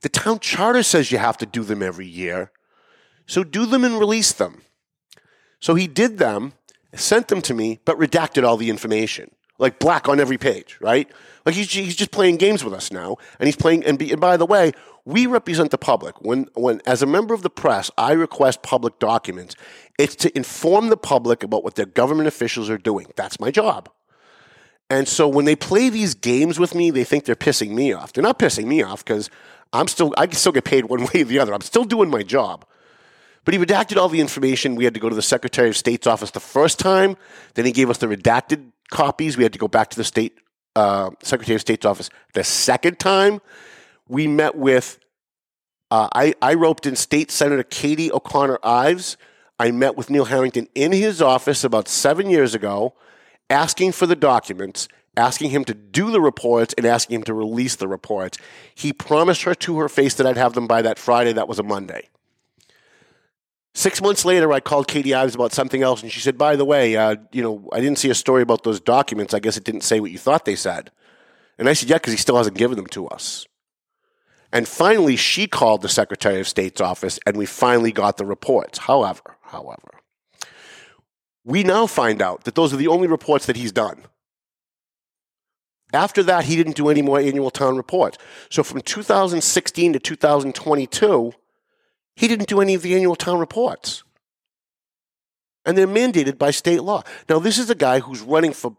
[0.00, 2.50] The town charter says you have to do them every year.
[3.26, 4.62] So do them and release them.
[5.60, 6.54] So he did them,
[6.94, 11.08] sent them to me, but redacted all the information, like black on every page, right?
[11.46, 13.84] Like he's, he's just playing games with us now, and he's playing.
[13.84, 14.72] And, be, and by the way,
[15.04, 16.20] we represent the public.
[16.20, 19.56] When, when, as a member of the press, I request public documents.
[19.98, 23.06] It's to inform the public about what their government officials are doing.
[23.16, 23.88] That's my job.
[24.90, 28.12] And so when they play these games with me, they think they're pissing me off.
[28.12, 29.30] They're not pissing me off because
[29.72, 31.54] I'm still I still get paid one way or the other.
[31.54, 32.66] I'm still doing my job.
[33.44, 34.76] But he redacted all the information.
[34.76, 37.16] We had to go to the Secretary of State's office the first time.
[37.54, 39.36] Then he gave us the redacted copies.
[39.36, 40.38] We had to go back to the state
[40.76, 43.40] uh, Secretary of State's office the second time.
[44.08, 44.98] We met with.
[45.90, 49.18] Uh, I, I roped in State Senator Katie O'Connor Ives.
[49.58, 52.94] I met with Neil Harrington in his office about seven years ago,
[53.50, 57.76] asking for the documents, asking him to do the reports, and asking him to release
[57.76, 58.38] the reports.
[58.74, 61.34] He promised her to her face that I'd have them by that Friday.
[61.34, 62.08] That was a Monday.
[63.74, 66.64] Six months later, I called Katie Ives about something else, and she said, "By the
[66.64, 69.32] way, uh, you know, I didn't see a story about those documents.
[69.32, 70.90] I guess it didn't say what you thought they said."
[71.58, 73.46] And I said, "Yeah, because he still hasn't given them to us."
[74.52, 78.80] And finally, she called the Secretary of State's office, and we finally got the reports.
[78.80, 80.00] However, however,
[81.44, 84.04] we now find out that those are the only reports that he's done.
[85.94, 88.18] After that, he didn't do any more annual town reports.
[88.50, 91.32] So from 2016 to 2022
[92.16, 94.04] he didn't do any of the annual town reports.
[95.64, 97.02] And they're mandated by state law.
[97.28, 98.76] Now, this is a guy who's running for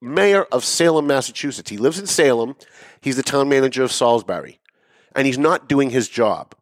[0.00, 1.70] mayor of Salem, Massachusetts.
[1.70, 2.56] He lives in Salem.
[3.00, 4.60] He's the town manager of Salisbury.
[5.14, 6.54] And he's not doing his job.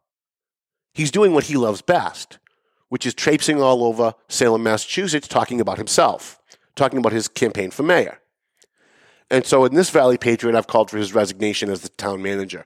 [0.93, 2.39] He's doing what he loves best,
[2.89, 6.39] which is traipsing all over Salem, Massachusetts, talking about himself,
[6.75, 8.19] talking about his campaign for mayor.
[9.29, 12.65] And so in this Valley Patriot, I've called for his resignation as the town manager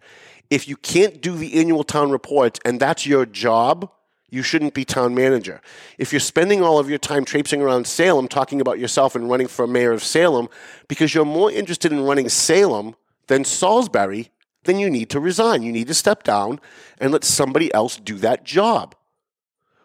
[0.50, 3.90] if you can't do the annual town reports and that's your job,
[4.30, 5.62] you shouldn't be town manager.
[5.98, 9.48] If you're spending all of your time traipsing around Salem talking about yourself and running
[9.48, 10.50] for mayor of Salem
[10.88, 12.96] because you're more interested in running Salem
[13.28, 14.32] than Salisbury,
[14.66, 15.64] then you need to resign.
[15.64, 16.60] You need to step down
[17.00, 18.96] and let somebody else do that job.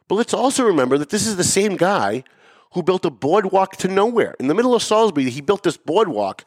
[0.08, 2.24] But let's also remember that this is the same guy
[2.72, 4.34] who built a boardwalk to nowhere.
[4.40, 6.44] In the middle of Salisbury, he built this boardwalk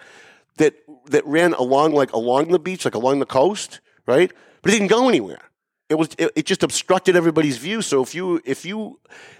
[0.57, 4.31] that that ran along like along the beach, like along the coast right?
[4.61, 5.41] But it didn't go anywhere.
[5.89, 7.81] It was it, it, just obstructed everybody's view.
[7.81, 8.99] So if you if you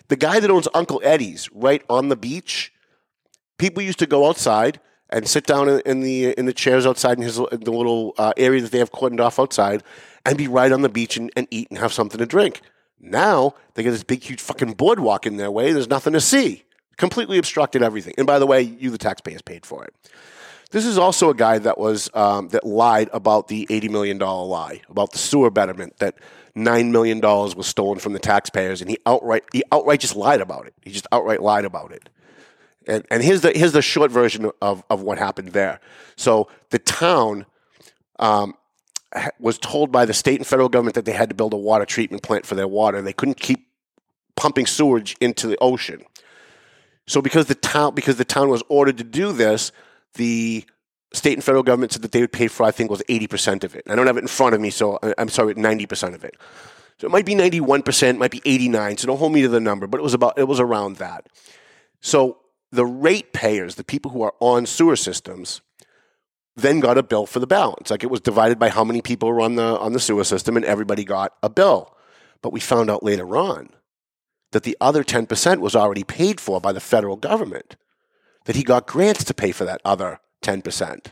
[0.10, 2.74] the guy that owns Uncle Eddie's right on the beach,
[3.58, 7.24] people used to go outside and sit down in, the in the chairs outside in
[7.24, 9.84] his in the little uh, area that they have cordoned off outside,
[10.26, 12.62] and be right on the beach and, and eat and have something to drink.
[13.00, 15.72] Now they got this big, huge fucking boardwalk in their way.
[15.72, 16.64] There's nothing to see.
[16.98, 18.14] Completely obstructed everything.
[18.18, 19.94] And by the way, you the taxpayers paid for it.
[20.74, 24.48] This is also a guy that was um, that lied about the eighty million dollar
[24.48, 26.16] lie about the sewer betterment that
[26.56, 30.42] nine million dollars was stolen from the taxpayers, and he outright he outright just lied
[30.42, 30.74] about it.
[30.82, 32.10] He just outright lied about it.
[32.88, 35.80] And and here's the here's the short version of of what happened there.
[36.18, 37.46] So the town.
[38.20, 38.56] Um,
[39.40, 41.86] was told by the state and federal government that they had to build a water
[41.86, 43.00] treatment plant for their water.
[43.00, 43.68] They couldn't keep
[44.36, 46.04] pumping sewage into the ocean.
[47.06, 49.72] So because the town because the town was ordered to do this,
[50.16, 50.66] the
[51.14, 53.76] state and federal government said that they would pay for, I think, was 80% of
[53.76, 53.84] it.
[53.88, 56.36] I don't have it in front of me, so uh, I'm sorry, 90% of it.
[57.00, 59.88] So it might be 91%, might be 89, so don't hold me to the number,
[59.88, 61.28] but it was about, it was around that.
[62.02, 62.38] So
[62.72, 65.62] the rate payers, the people who are on sewer systems,
[66.56, 67.90] then got a bill for the balance.
[67.90, 70.56] Like it was divided by how many people were on the, on the sewer system,
[70.56, 71.96] and everybody got a bill.
[72.42, 73.70] But we found out later on
[74.52, 77.76] that the other 10% was already paid for by the federal government
[78.46, 81.08] that he got grants to pay for that other 10%.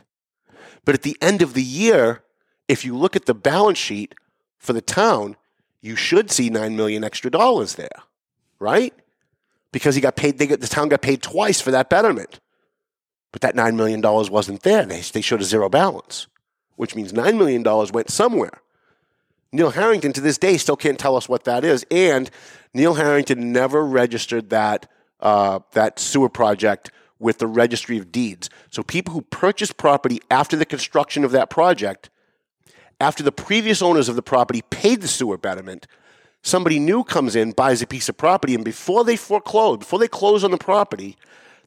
[0.84, 2.22] But at the end of the year,
[2.68, 4.14] if you look at the balance sheet
[4.58, 5.36] for the town,
[5.80, 8.02] you should see 9 million extra dollars there,
[8.58, 8.94] right?
[9.72, 12.40] Because he got paid, they got, the town got paid twice for that betterment.
[13.32, 14.84] But that $9 million wasn't there.
[14.84, 16.26] They, they showed a zero balance,
[16.76, 18.60] which means $9 million went somewhere.
[19.52, 21.84] Neil Harrington to this day still can't tell us what that is.
[21.90, 22.30] And
[22.74, 24.90] Neil Harrington never registered that,
[25.20, 26.90] uh, that sewer project
[27.22, 28.50] with the registry of deeds.
[28.70, 32.10] So people who purchase property after the construction of that project,
[33.00, 35.86] after the previous owners of the property paid the sewer betterment,
[36.42, 40.08] somebody new comes in, buys a piece of property, and before they foreclose, before they
[40.08, 41.16] close on the property,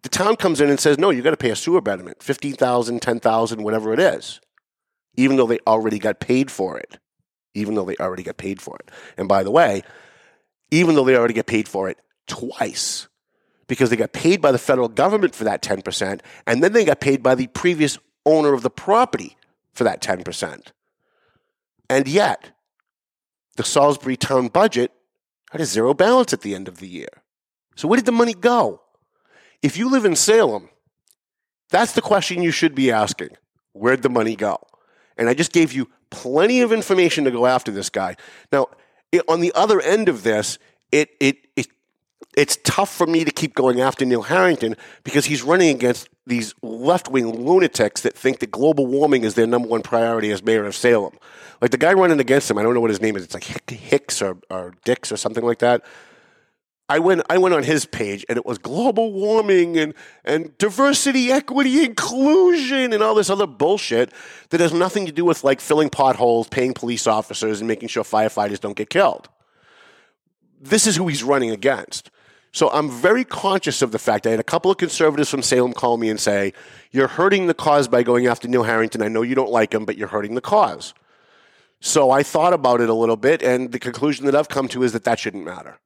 [0.04, 3.02] the town comes in and says, no, you got to pay a sewer betterment, 15000
[3.02, 4.40] 10000 whatever it is,
[5.16, 7.00] even though they already got paid for it.
[7.58, 8.92] Even though they already got paid for it.
[9.18, 9.82] And by the way,
[10.72, 13.08] even though they already get paid for it twice,
[13.68, 17.00] because they got paid by the federal government for that 10%, and then they got
[17.00, 19.38] paid by the previous owner of the property
[19.74, 20.68] for that 10%.
[21.90, 22.52] And yet,
[23.58, 24.92] the Salisbury town budget
[25.52, 27.10] had a zero balance at the end of the year.
[27.76, 28.82] So where did the money go?
[29.62, 30.70] If you live in Salem,
[31.70, 33.30] that's the question you should be asking.
[33.74, 34.60] Where'd the money go?
[35.18, 38.16] And I just gave you plenty of information to go after this guy.
[38.52, 38.68] Now,
[39.12, 40.58] it, on the other end of this,
[40.92, 41.68] it, it, it,
[42.36, 46.54] it's tough for me to keep going after Neil Harrington because he's running against these
[46.62, 50.66] left wing lunatics that think that global warming is their number one priority as mayor
[50.66, 51.18] of Salem.
[51.62, 53.24] Like the guy running against him, I don't know what his name is.
[53.24, 55.84] It's like Hicks or, or Dix or something like that.
[56.88, 61.32] I went I went on his page and it was global warming and, and diversity,
[61.32, 64.12] equity, inclusion, and all this other bullshit
[64.50, 68.04] that has nothing to do with like filling potholes, paying police officers, and making sure
[68.04, 69.30] firefighters don't get killed.
[70.62, 72.12] This is who he's running against.
[72.56, 75.74] So I'm very conscious of the fact I had a couple of conservatives from Salem
[75.74, 76.54] call me and say,
[76.90, 79.02] You're hurting the cause by going after Neil Harrington.
[79.02, 80.94] I know you don't like him, but you're hurting the cause.
[81.82, 84.84] So I thought about it a little bit, and the conclusion that I've come to
[84.84, 85.80] is that that shouldn't matter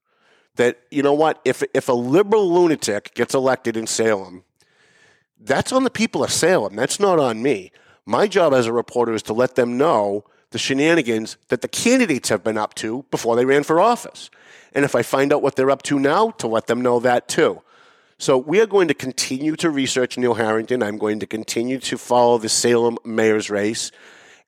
[0.58, 4.44] that you know what if if a liberal lunatic gets elected in Salem,
[5.40, 6.76] that's on the people of Salem.
[6.76, 7.72] That's not on me.
[8.06, 12.30] My job as a reporter is to let them know the shenanigans that the candidates
[12.30, 14.30] have been up to before they ran for office.
[14.74, 17.28] And if I find out what they're up to now, to let them know that
[17.28, 17.62] too.
[18.18, 20.84] So we are going to continue to research Neil Harrington.
[20.84, 23.92] I'm going to continue to follow the Salem mayor's race.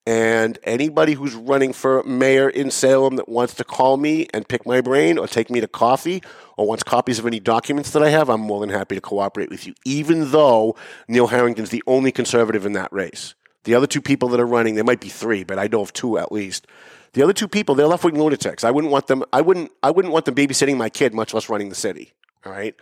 [0.06, 4.66] And anybody who's running for mayor in Salem that wants to call me and pick
[4.66, 6.24] my brain or take me to coffee
[6.58, 9.50] or wants copies of any documents that I have, I'm more than happy to cooperate
[9.50, 10.76] with you, even though
[11.08, 13.36] Neil Harrington's the only conservative in that race.
[13.64, 15.94] The other two people that are running, there might be three, but I know of
[15.94, 16.66] two at least.
[17.14, 18.64] The other two people, they're left wing lunatics.
[18.64, 19.24] I wouldn't want them.
[19.34, 19.72] I wouldn't.
[19.84, 22.14] I wouldn't want them babysitting my kid, much less running the city.
[22.46, 22.76] All right.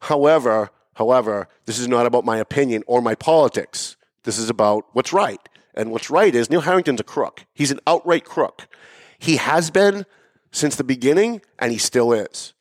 [0.00, 3.96] However, however, this is not about my opinion or my politics.
[4.22, 5.40] This is about what's right.
[5.74, 7.44] And what's right is Neil Harrington's a crook.
[7.52, 8.68] He's an outright crook.
[9.18, 10.06] He has been
[10.52, 12.52] since the beginning, and he still is.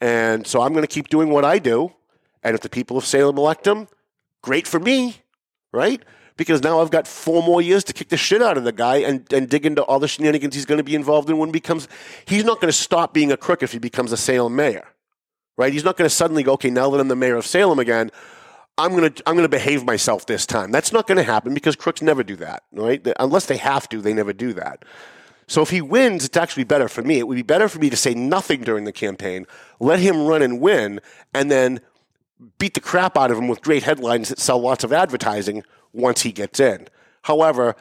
[0.00, 1.94] And so I'm going to keep doing what I do.
[2.42, 3.88] And if the people of Salem elect him,
[4.42, 5.16] great for me,
[5.72, 6.02] right?
[6.38, 8.96] Because now I've got four more years to kick the shit out of the guy
[8.96, 11.52] and, and dig into all the shenanigans he's going to be involved in when he
[11.52, 11.86] becomes.
[12.24, 14.88] He's not going to stop being a crook if he becomes a Salem mayor,
[15.58, 15.70] right?
[15.70, 18.10] He's not going to suddenly go, okay, now that I'm the mayor of Salem again,
[18.78, 20.70] I'm gonna I'm gonna behave myself this time.
[20.70, 23.04] That's not gonna happen because crooks never do that, right?
[23.18, 24.84] Unless they have to, they never do that.
[25.48, 27.18] So if he wins, it's actually better for me.
[27.18, 29.46] It would be better for me to say nothing during the campaign,
[29.80, 31.00] let him run and win,
[31.34, 31.80] and then
[32.58, 36.22] beat the crap out of him with great headlines that sell lots of advertising once
[36.22, 36.88] he gets in.
[37.22, 37.76] However,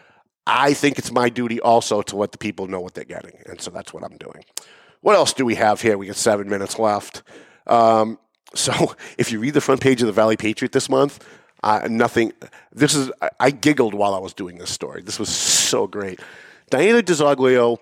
[0.46, 3.60] I think it's my duty also to let the people know what they're getting, and
[3.60, 4.46] so that's what I'm doing.
[5.02, 5.98] What else do we have here?
[5.98, 7.24] We got seven minutes left.
[7.67, 8.17] Um,
[8.56, 11.24] so if you read the front page of the Valley Patriot this month,
[11.63, 12.34] uh, nothing.
[12.72, 15.02] This is I giggled while I was doing this story.
[15.02, 16.20] This was so great.
[16.72, 17.78] Dianna DiZoglio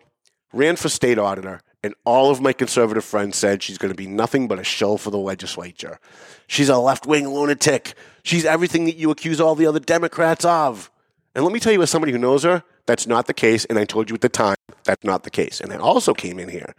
[0.54, 4.08] ran for state auditor, and all of my conservative friends said she's going to be
[4.08, 6.00] nothing but a shill for the legislature.
[6.48, 7.93] She's a left wing lunatic.
[8.24, 10.89] She's everything that you accuse all the other Democrats of.
[11.36, 13.65] And let me tell you, as somebody who knows her, that's not the case.
[13.65, 15.62] And I told you at the time that's not the case.
[15.62, 16.74] And I also came in here,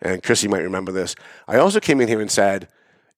[0.00, 1.16] and Chrissy might remember this.
[1.48, 2.68] I also came in here and said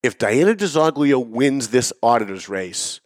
[0.03, 3.01] if Dianna DiZoglio wins this auditor's race,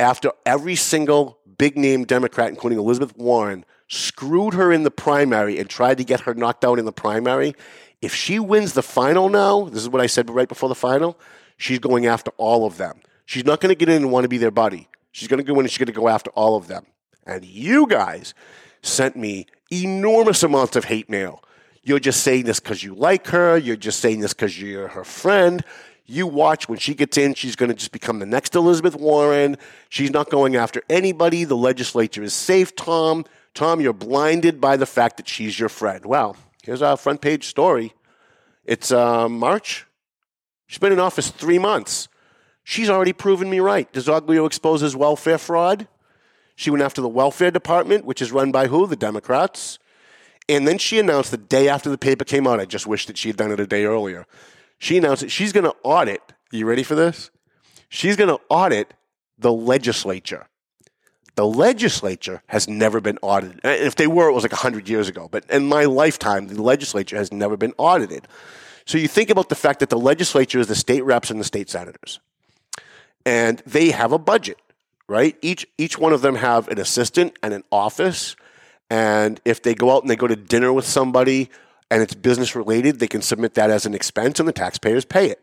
[0.00, 5.68] after every single big name Democrat, including Elizabeth Warren, screwed her in the primary and
[5.68, 7.54] tried to get her knocked out in the primary,
[8.00, 11.18] if she wins the final now, this is what I said right before the final,
[11.58, 13.00] she's going after all of them.
[13.26, 14.88] She's not going to get in and want to be their buddy.
[15.12, 16.86] She's going to go in and she's going to go after all of them.
[17.26, 18.32] And you guys
[18.82, 21.44] sent me enormous amounts of hate mail.
[21.82, 23.58] You're just saying this because you like her.
[23.58, 25.62] You're just saying this because you're her friend.
[26.06, 29.56] You watch when she gets in, she's going to just become the next Elizabeth Warren.
[29.90, 31.44] She's not going after anybody.
[31.44, 33.24] The legislature is safe, Tom.
[33.54, 36.04] Tom, you're blinded by the fact that she's your friend.
[36.06, 37.92] Well, here's our front page story.
[38.64, 39.86] It's uh, March.
[40.66, 42.08] She's been in office three months.
[42.64, 43.92] She's already proven me right.
[43.92, 45.88] DiZoglio exposes welfare fraud.
[46.54, 48.86] She went after the welfare department, which is run by who?
[48.86, 49.78] The Democrats.
[50.48, 53.18] And then she announced the day after the paper came out, I just wish that
[53.18, 54.26] she had done it a day earlier
[54.82, 56.20] she announced that she's going to audit.
[56.50, 57.30] You ready for this?
[57.88, 58.94] She's going to audit
[59.38, 60.48] the legislature.
[61.34, 63.60] The legislature has never been audited.
[63.64, 65.28] And If they were, it was like 100 years ago.
[65.30, 68.28] But in my lifetime, the legislature has never been audited.
[68.84, 71.44] So you think about the fact that the legislature is the state reps and the
[71.44, 72.20] state senators.
[73.24, 74.58] And they have a budget,
[75.08, 75.36] right?
[75.40, 78.36] Each, each one of them have an assistant and an office.
[78.90, 81.48] And if they go out and they go to dinner with somebody
[81.90, 85.30] and it's business related, they can submit that as an expense and the taxpayers pay
[85.30, 85.40] it.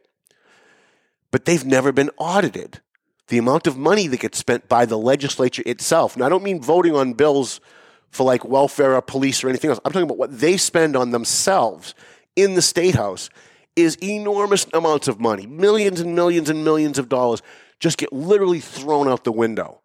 [1.31, 2.81] But they've never been audited.
[3.29, 6.61] The amount of money that gets spent by the legislature itself, and I don't mean
[6.61, 7.61] voting on bills
[8.09, 9.79] for like welfare or police or anything else.
[9.85, 11.95] I'm talking about what they spend on themselves
[12.35, 13.29] in the state house
[13.75, 15.45] is enormous amounts of money.
[15.45, 17.41] Millions and millions and millions of dollars
[17.79, 19.79] just get literally thrown out the window.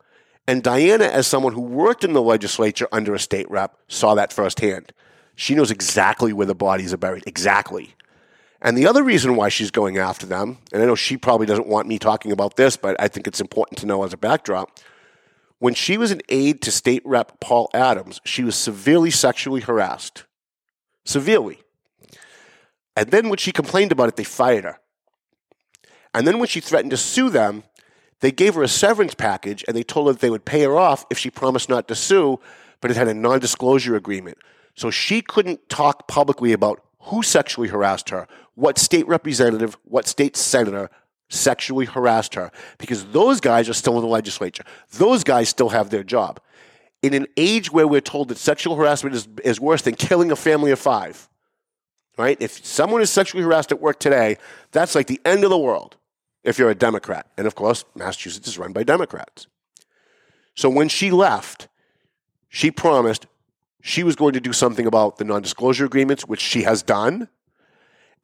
[0.46, 4.32] And Dianna, as someone who worked in the legislature under a state rep, saw that
[4.32, 4.92] firsthand.
[5.36, 7.24] She knows exactly where the bodies are buried.
[7.26, 7.94] Exactly.
[8.64, 11.66] And the other reason why she's going after them, and I know she probably doesn't
[11.66, 14.80] want me talking about this, but I think it's important to know as a backdrop.
[15.58, 20.24] When she was an aide to State Rep Paul Adams, she was severely sexually harassed.
[21.04, 21.60] Severely.
[22.96, 24.80] And then when she complained about it, they fired her.
[26.14, 27.64] And then when she threatened to sue them,
[28.20, 30.78] they gave her a severance package and they told her that they would pay her
[30.78, 32.40] off if she promised not to sue,
[32.80, 34.38] but it had a non disclosure agreement.
[34.74, 40.36] So she couldn't talk publicly about who sexually harassed her, what state representative, what state
[40.36, 40.90] senator
[41.28, 44.64] sexually harassed her, because those guys are still in the legislature.
[44.92, 46.40] Those guys still have their job.
[47.02, 50.36] In an age where we're told that sexual harassment is, is worse than killing a
[50.36, 51.28] family of five,
[52.16, 52.36] right?
[52.40, 54.38] If someone is sexually harassed at work today,
[54.72, 55.96] that's like the end of the world
[56.44, 57.26] if you're a Democrat.
[57.36, 59.48] And of course, Massachusetts is run by Democrats.
[60.54, 61.68] So when she left,
[62.48, 63.26] she promised
[63.82, 67.28] she was going to do something about the non disclosure agreements, which she has done.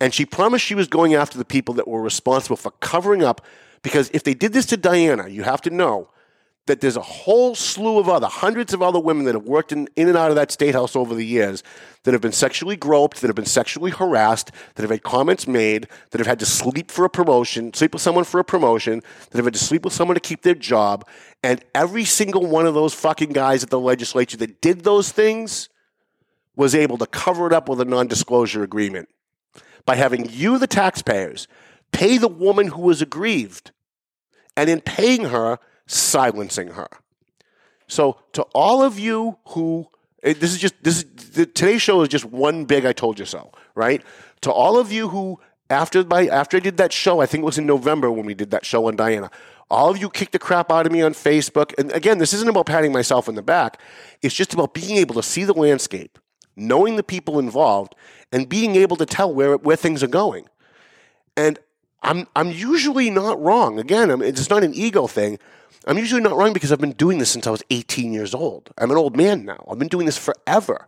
[0.00, 3.44] And she promised she was going after the people that were responsible for covering up.
[3.82, 6.08] Because if they did this to Dianna, you have to know
[6.66, 9.88] that there's a whole slew of other, hundreds of other women that have worked in,
[9.96, 11.62] in and out of that state house over the years
[12.04, 15.88] that have been sexually groped, that have been sexually harassed, that have had comments made,
[16.10, 19.38] that have had to sleep for a promotion, sleep with someone for a promotion, that
[19.38, 21.06] have had to sleep with someone to keep their job.
[21.42, 25.68] And every single one of those fucking guys at the legislature that did those things
[26.54, 29.08] was able to cover it up with a non disclosure agreement
[29.86, 31.48] by having you, the taxpayers,
[31.92, 33.70] pay the woman who was aggrieved.
[34.56, 36.88] And in paying her, silencing her.
[37.86, 39.88] So to all of you who
[40.22, 43.18] eh, this is just this is the, today's show is just one big I told
[43.18, 44.02] you so, right?
[44.42, 47.46] To all of you who after my after I did that show, I think it
[47.46, 49.32] was in November when we did that show on Dianna.
[49.70, 51.72] All of you kicked the crap out of me on Facebook.
[51.78, 53.80] And again, this isn't about patting myself in the back.
[54.20, 56.18] It's just about being able to see the landscape,
[56.60, 57.94] knowing the people involved,
[58.32, 60.46] and being able to tell where where things are going.
[61.36, 61.58] And
[62.02, 63.78] I'm I'm usually not wrong.
[63.78, 65.38] Again, I'm, it's not an ego thing.
[65.86, 68.70] I'm usually not wrong because I've been doing this since I was 18 years old.
[68.76, 69.64] I'm an old man now.
[69.70, 70.86] I've been doing this forever.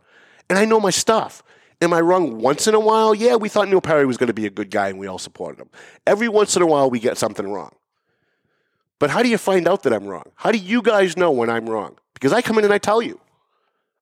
[0.50, 1.42] And I know my stuff.
[1.80, 3.14] Am I wrong once in a while?
[3.14, 5.18] Yeah, we thought Neil Perry was going to be a good guy and we all
[5.18, 5.70] supported him.
[6.06, 7.74] Every once in a while, we get something wrong.
[8.98, 10.30] But how do you find out that I'm wrong?
[10.36, 11.96] How do you guys know when I'm wrong?
[12.14, 13.18] Because I come in and I tell you.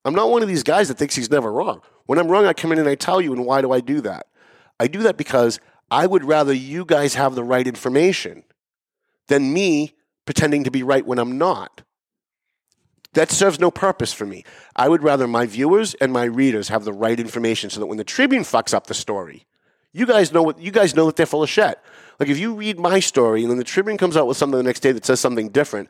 [0.05, 1.83] I'm not one of these guys that thinks he's never wrong.
[2.07, 3.33] When I'm wrong, I come in and I tell you.
[3.33, 4.27] And why do I do that?
[4.79, 8.45] I do that because I would rather you guys have the right information
[9.29, 9.95] than me
[10.25, 11.83] pretending to be right when I'm not.
[13.15, 14.45] That serves no purpose for me.
[14.77, 17.99] I would rather my viewers and my readers have the right information so that when
[17.99, 19.47] the Tribune fucks up the story,
[19.93, 21.81] you guys know what you guys know that they're full of shit.
[22.21, 24.63] Like if you read my story and then the Tribune comes out with something the
[24.63, 25.89] next day that says something different,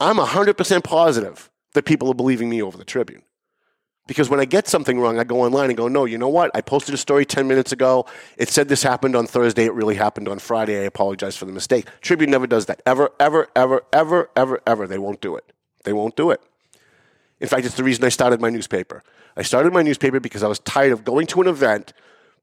[0.00, 3.22] I'm 100% positive that people are believing me over the Tribune.
[4.06, 6.50] Because when I get something wrong, I go online and go, no, you know what?
[6.54, 8.04] I posted a story 10 minutes ago.
[8.36, 9.64] It said this happened on Thursday.
[9.64, 10.78] It really happened on Friday.
[10.78, 11.86] I apologize for the mistake.
[12.02, 12.82] Tribune never does that.
[12.84, 14.86] Ever, ever, ever, ever, ever, ever.
[14.86, 15.50] They won't do it.
[15.84, 16.42] They won't do it.
[17.40, 19.02] In fact, it's the reason I started my newspaper.
[19.38, 21.94] I started my newspaper because I was tired of going to an event,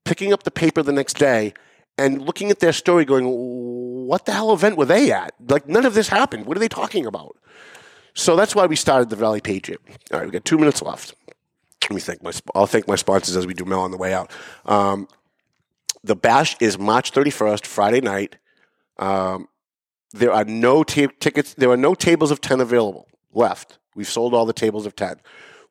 [0.03, 1.53] picking up the paper the next day,
[1.97, 3.25] and looking at their story going,
[4.07, 5.35] what the hell event were they at?
[5.47, 6.47] Like, none of this happened.
[6.47, 7.37] What are they talking about?
[8.13, 9.79] So that's why we started the Valley Patriot.
[10.11, 11.15] All right, we got two minutes left
[11.83, 14.13] let me thank my I'll thank my sponsors as we do mail on the way
[14.13, 14.31] out.
[14.65, 15.07] Um,
[16.03, 18.37] the bash is March 31st, Friday night.
[18.97, 19.47] Um,
[20.13, 21.53] there are no ta- tickets.
[21.53, 23.77] There are no tables of 10 available left.
[23.95, 25.21] We've sold all the tables of 10.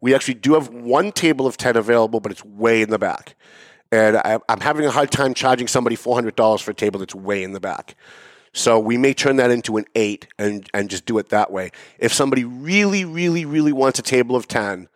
[0.01, 3.35] We actually do have one table of 10 available, but it's way in the back.
[3.93, 7.43] And I, I'm having a hard time charging somebody $400 for a table that's way
[7.43, 7.97] in the back.
[8.53, 11.71] So we may turn that into an eight and, and just do it that way.
[11.99, 14.89] If somebody really, really, really wants a table of 10,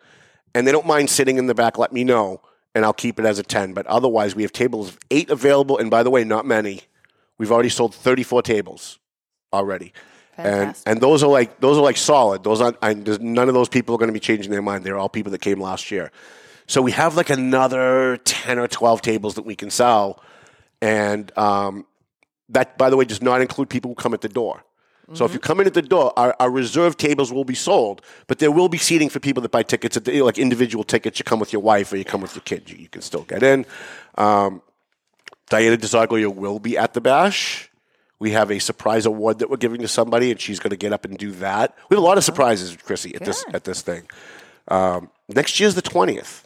[0.55, 2.41] and they don't mind sitting in the back, let me know,
[2.73, 3.73] and I'll keep it as a 10.
[3.73, 6.81] But otherwise, we have tables of eight available, and by the way, not many.
[7.37, 8.97] We've already sold 34 tables
[9.51, 9.93] already.
[10.37, 12.43] And, and those are like those are like solid.
[12.43, 12.77] Those aren't.
[12.81, 14.83] I, none of those people are going to be changing their mind.
[14.83, 16.11] They're all people that came last year.
[16.67, 20.21] So we have like another ten or twelve tables that we can sell,
[20.81, 21.85] and um,
[22.49, 24.64] that, by the way, does not include people who come at the door.
[25.13, 28.01] So if you come in at the door, our, our reserve tables will be sold,
[28.27, 31.19] but there will be seating for people that buy tickets, at the, like individual tickets.
[31.19, 33.21] You come with your wife or you come with your kid, you, you can still
[33.23, 33.65] get in.
[34.17, 34.61] Um,
[35.51, 37.69] Dianna DiZoglio will be at the bash.
[38.17, 40.91] We have a surprise award that we're giving to somebody, and she's going to get
[40.93, 41.75] up and do that.
[41.89, 44.07] We have a lot of surprises, Chrissy, at this at this thing.
[44.69, 46.43] Um, next year's the 20th.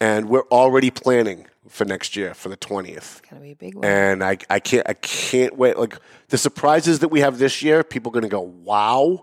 [0.00, 2.96] And we're already planning for next year for the 20th.
[2.96, 3.84] It's Gonna be a big one.
[3.84, 5.78] And I, I can't I can't wait.
[5.78, 5.98] Like
[6.28, 9.22] the surprises that we have this year, people are going to go, wow.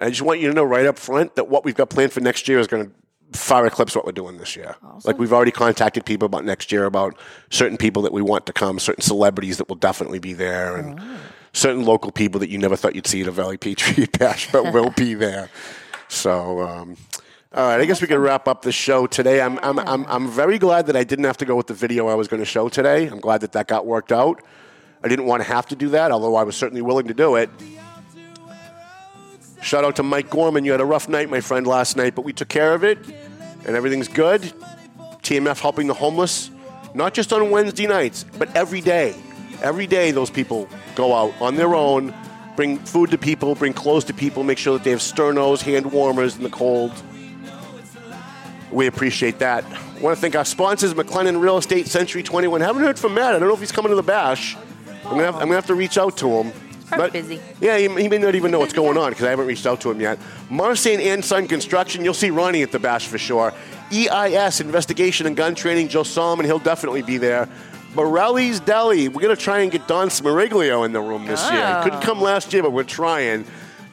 [0.00, 2.12] And I just want you to know right up front that what we've got planned
[2.12, 4.76] for next year is going to far eclipse what we're doing this year.
[5.04, 7.16] Like we've already contacted people about next year about
[7.50, 11.00] certain people that we want to come, certain celebrities that will definitely be there, and
[11.52, 14.72] certain local people that you never thought you'd see at a Valley Patriot Bash, but
[14.72, 15.48] will be there.
[16.08, 16.60] So.
[16.60, 16.96] Um,
[17.54, 19.40] all right, I guess we can wrap up the show today.
[19.40, 22.08] I'm, I'm, I'm, I'm very glad that I didn't have to go with the video
[22.08, 23.06] I was going to show today.
[23.06, 24.42] I'm glad that that got worked out.
[25.04, 27.36] I didn't want to have to do that, although I was certainly willing to do
[27.36, 27.48] it.
[29.62, 30.64] Shout out to Mike Gorman.
[30.64, 32.98] You had a rough night, my friend, last night, but we took care of it,
[33.64, 34.42] and everything's good.
[35.22, 36.50] TMF helping the homeless,
[36.92, 39.14] not just on Wednesday nights, but every day.
[39.62, 42.12] Every day, those people go out on their own,
[42.56, 45.92] bring food to people, bring clothes to people, make sure that they have sternos, hand
[45.92, 46.90] warmers in the cold.
[48.74, 49.64] We appreciate that.
[49.64, 52.60] I want to thank our sponsors, McLennan Real Estate, Century 21.
[52.60, 53.36] Haven't heard from Matt.
[53.36, 54.56] I don't know if he's coming to the bash.
[55.04, 56.52] I'm gonna have, I'm gonna have to reach out to him.
[56.88, 57.40] Probably busy.
[57.60, 59.80] Yeah, he, he may not even know what's going on because I haven't reached out
[59.82, 60.18] to him yet.
[60.50, 62.04] Marsain and Son Construction.
[62.04, 63.54] You'll see Ronnie at the bash for sure.
[63.92, 65.86] EIS Investigation and Gun Training.
[65.86, 66.44] Joe Solomon.
[66.44, 67.48] He'll definitely be there.
[67.94, 69.06] Morelli's Deli.
[69.06, 71.76] We're gonna try and get Don Smariglio in the room this year.
[71.76, 72.06] He couldn't oh.
[72.06, 73.44] come last year, but we're trying.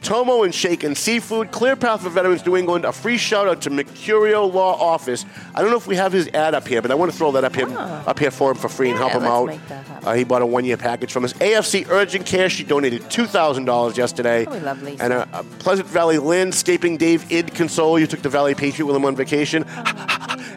[0.02, 3.62] Tomo and Shake and Seafood, Clear Path for Veterans New England, a free shout out
[3.62, 5.26] to Mercurio Law Office.
[5.54, 7.32] I don't know if we have his ad up here, but I want to throw
[7.34, 9.58] that up here, up here for him for free and help him out.
[10.04, 11.34] Uh, he bought a one year package from us.
[11.34, 14.45] AFC Urgent Care, she donated $2,000 yesterday.
[14.47, 15.04] Oh, we love Lisa.
[15.04, 18.95] And a, a Pleasant Valley landscaping Dave Id Console, you took the Valley Patriot with
[18.95, 19.64] him on vacation.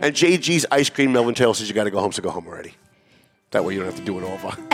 [0.00, 2.46] and JG's Ice Cream, Melvin Taylor says you got to go home, so go home
[2.46, 2.74] already.
[3.54, 4.54] That way you don't have to do it over.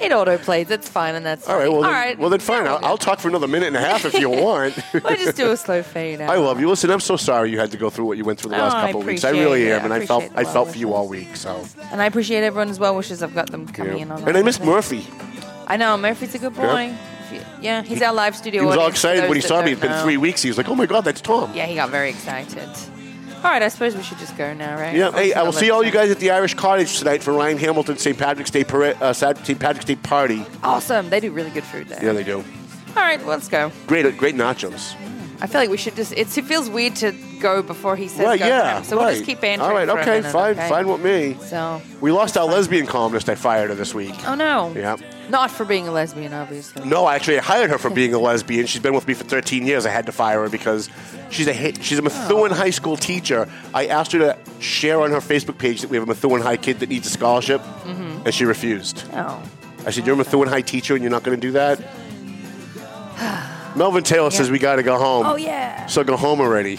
[0.00, 0.70] It auto plays.
[0.70, 2.16] It's fine, and that's All right, well, All then, right.
[2.18, 2.64] well then fine.
[2.68, 4.78] I'll, I'll talk for another minute and a half if you want.
[4.94, 6.30] We'll just do a slow fade out.
[6.30, 6.68] I love you.
[6.68, 8.60] Listen, I'm so sorry you had to go through what you went through the Oh,
[8.60, 9.24] last I couple of weeks.
[9.24, 9.72] I really it.
[9.72, 11.34] am, and I felt I felt for you all week.
[11.34, 13.20] So, And I appreciate everyone's well wishes.
[13.20, 14.02] I've got them coming yeah.
[14.02, 14.60] in on and I miss.
[14.60, 15.04] Murphy.
[15.66, 16.94] I know Murphy's a good boy.
[17.32, 18.60] You- Yeah, he's our live studio.
[18.62, 19.72] He was all excited when he saw me.
[19.72, 20.40] It's been three weeks.
[20.40, 22.68] He was like, "Oh my god, that's Tom." Yeah, he got very excited.
[23.38, 24.96] All right, I suppose we should just go now, right?
[24.96, 27.56] Yeah, hey, I will see all you guys at the Irish Cottage tonight for Ryan
[27.56, 28.18] Hamilton St.
[28.18, 29.60] Patrick's Day parade, uh, St.
[29.60, 30.44] Patrick's Day party.
[30.64, 31.08] Awesome.
[31.08, 32.04] They do really good food there.
[32.04, 32.38] Yeah, they do.
[32.38, 33.70] All right, well, let's go.
[33.86, 34.94] Great, great nachos.
[35.40, 36.12] I feel like we should just.
[36.16, 38.40] It's, it feels weird to go before he says right?
[38.40, 38.46] go.
[38.46, 38.82] Yeah.
[38.82, 39.14] So we'll right.
[39.14, 39.70] just keep bantering.
[39.70, 39.88] All right.
[39.88, 40.16] for a Okay.
[40.16, 40.58] minute, fine.
[40.58, 40.68] okay?
[40.68, 41.36] Fine with me.
[41.46, 41.80] So.
[42.00, 43.28] We lost our lesbian columnist.
[43.28, 44.16] I fired her this week.
[44.26, 44.72] Oh no.
[44.74, 44.96] Yeah.
[45.28, 46.84] Not for being a lesbian, obviously.
[46.88, 48.66] No, actually, I hired her for being a lesbian.
[48.66, 49.86] She's been with me for 13 years.
[49.86, 50.88] I had to fire her because
[51.30, 53.48] she's a she's a Methuen High School teacher.
[53.74, 56.56] I asked her to share on her Facebook page that we have a Methuen High
[56.56, 58.22] kid that needs a scholarship, mm-hmm.
[58.24, 59.04] and she refused.
[59.12, 59.42] Oh.
[59.86, 61.80] I said, "You're a Methuen High teacher, and you're not going to do that."
[63.76, 65.26] Melvin Taylor says we got to go home.
[65.26, 65.86] Oh yeah.
[65.86, 66.78] So go home already.